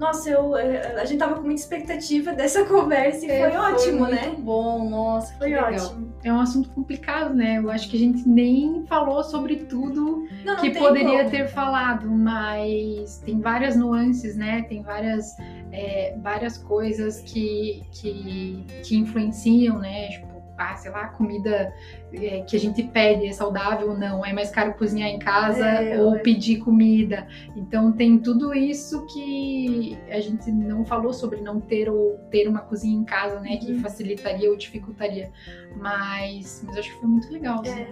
[0.00, 3.98] nossa, eu, eh, a gente tava com muita expectativa dessa conversa e é, foi, ótimo,
[4.06, 4.26] foi né?
[4.28, 6.14] Muito bom, nossa, foi ótimo.
[6.24, 7.58] É um assunto complicado, né?
[7.58, 11.30] Eu acho que a gente nem falou sobre tudo não, não que poderia como.
[11.30, 14.62] ter falado, mas tem várias nuances, né?
[14.62, 15.36] Tem várias,
[15.70, 20.22] é, várias coisas que, que, que influenciam, né?
[20.62, 21.72] Ah, sei lá, comida
[22.12, 25.64] é, que a gente pede é saudável ou não, é mais caro cozinhar em casa
[25.64, 27.26] é, ou pedir comida.
[27.56, 32.60] Então tem tudo isso que a gente não falou sobre não ter ou ter uma
[32.60, 33.80] cozinha em casa, né, que uhum.
[33.80, 35.32] facilitaria ou dificultaria.
[35.76, 37.62] Mas, mas acho que foi muito legal.
[37.62, 37.86] Assim.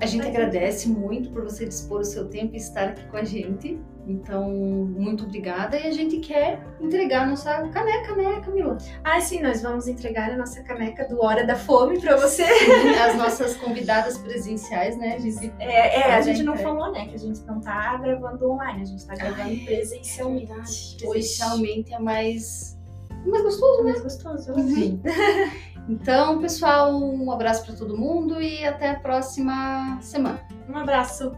[0.00, 0.04] É.
[0.04, 3.24] A gente agradece muito por você dispor o seu tempo e estar aqui com a
[3.24, 3.78] gente.
[4.06, 5.76] Então, muito obrigada.
[5.76, 8.78] E a gente quer entregar a nossa caneca, né, Camila?
[9.02, 12.44] Ah, sim, nós vamos entregar a nossa caneca do Hora da Fome para você.
[13.04, 15.16] As nossas convidadas presenciais, né?
[15.16, 18.48] A gente, é, é a gente não falou, né, que a gente não tá gravando
[18.48, 20.52] online, a gente tá gravando presencialmente.
[20.52, 22.78] É presencialmente é mais,
[23.26, 23.90] mais gostoso, né?
[23.90, 24.52] Mais gostoso.
[24.56, 25.02] Enfim.
[25.88, 30.40] Então, pessoal, um abraço para todo mundo e até a próxima semana.
[30.68, 31.32] Um abraço.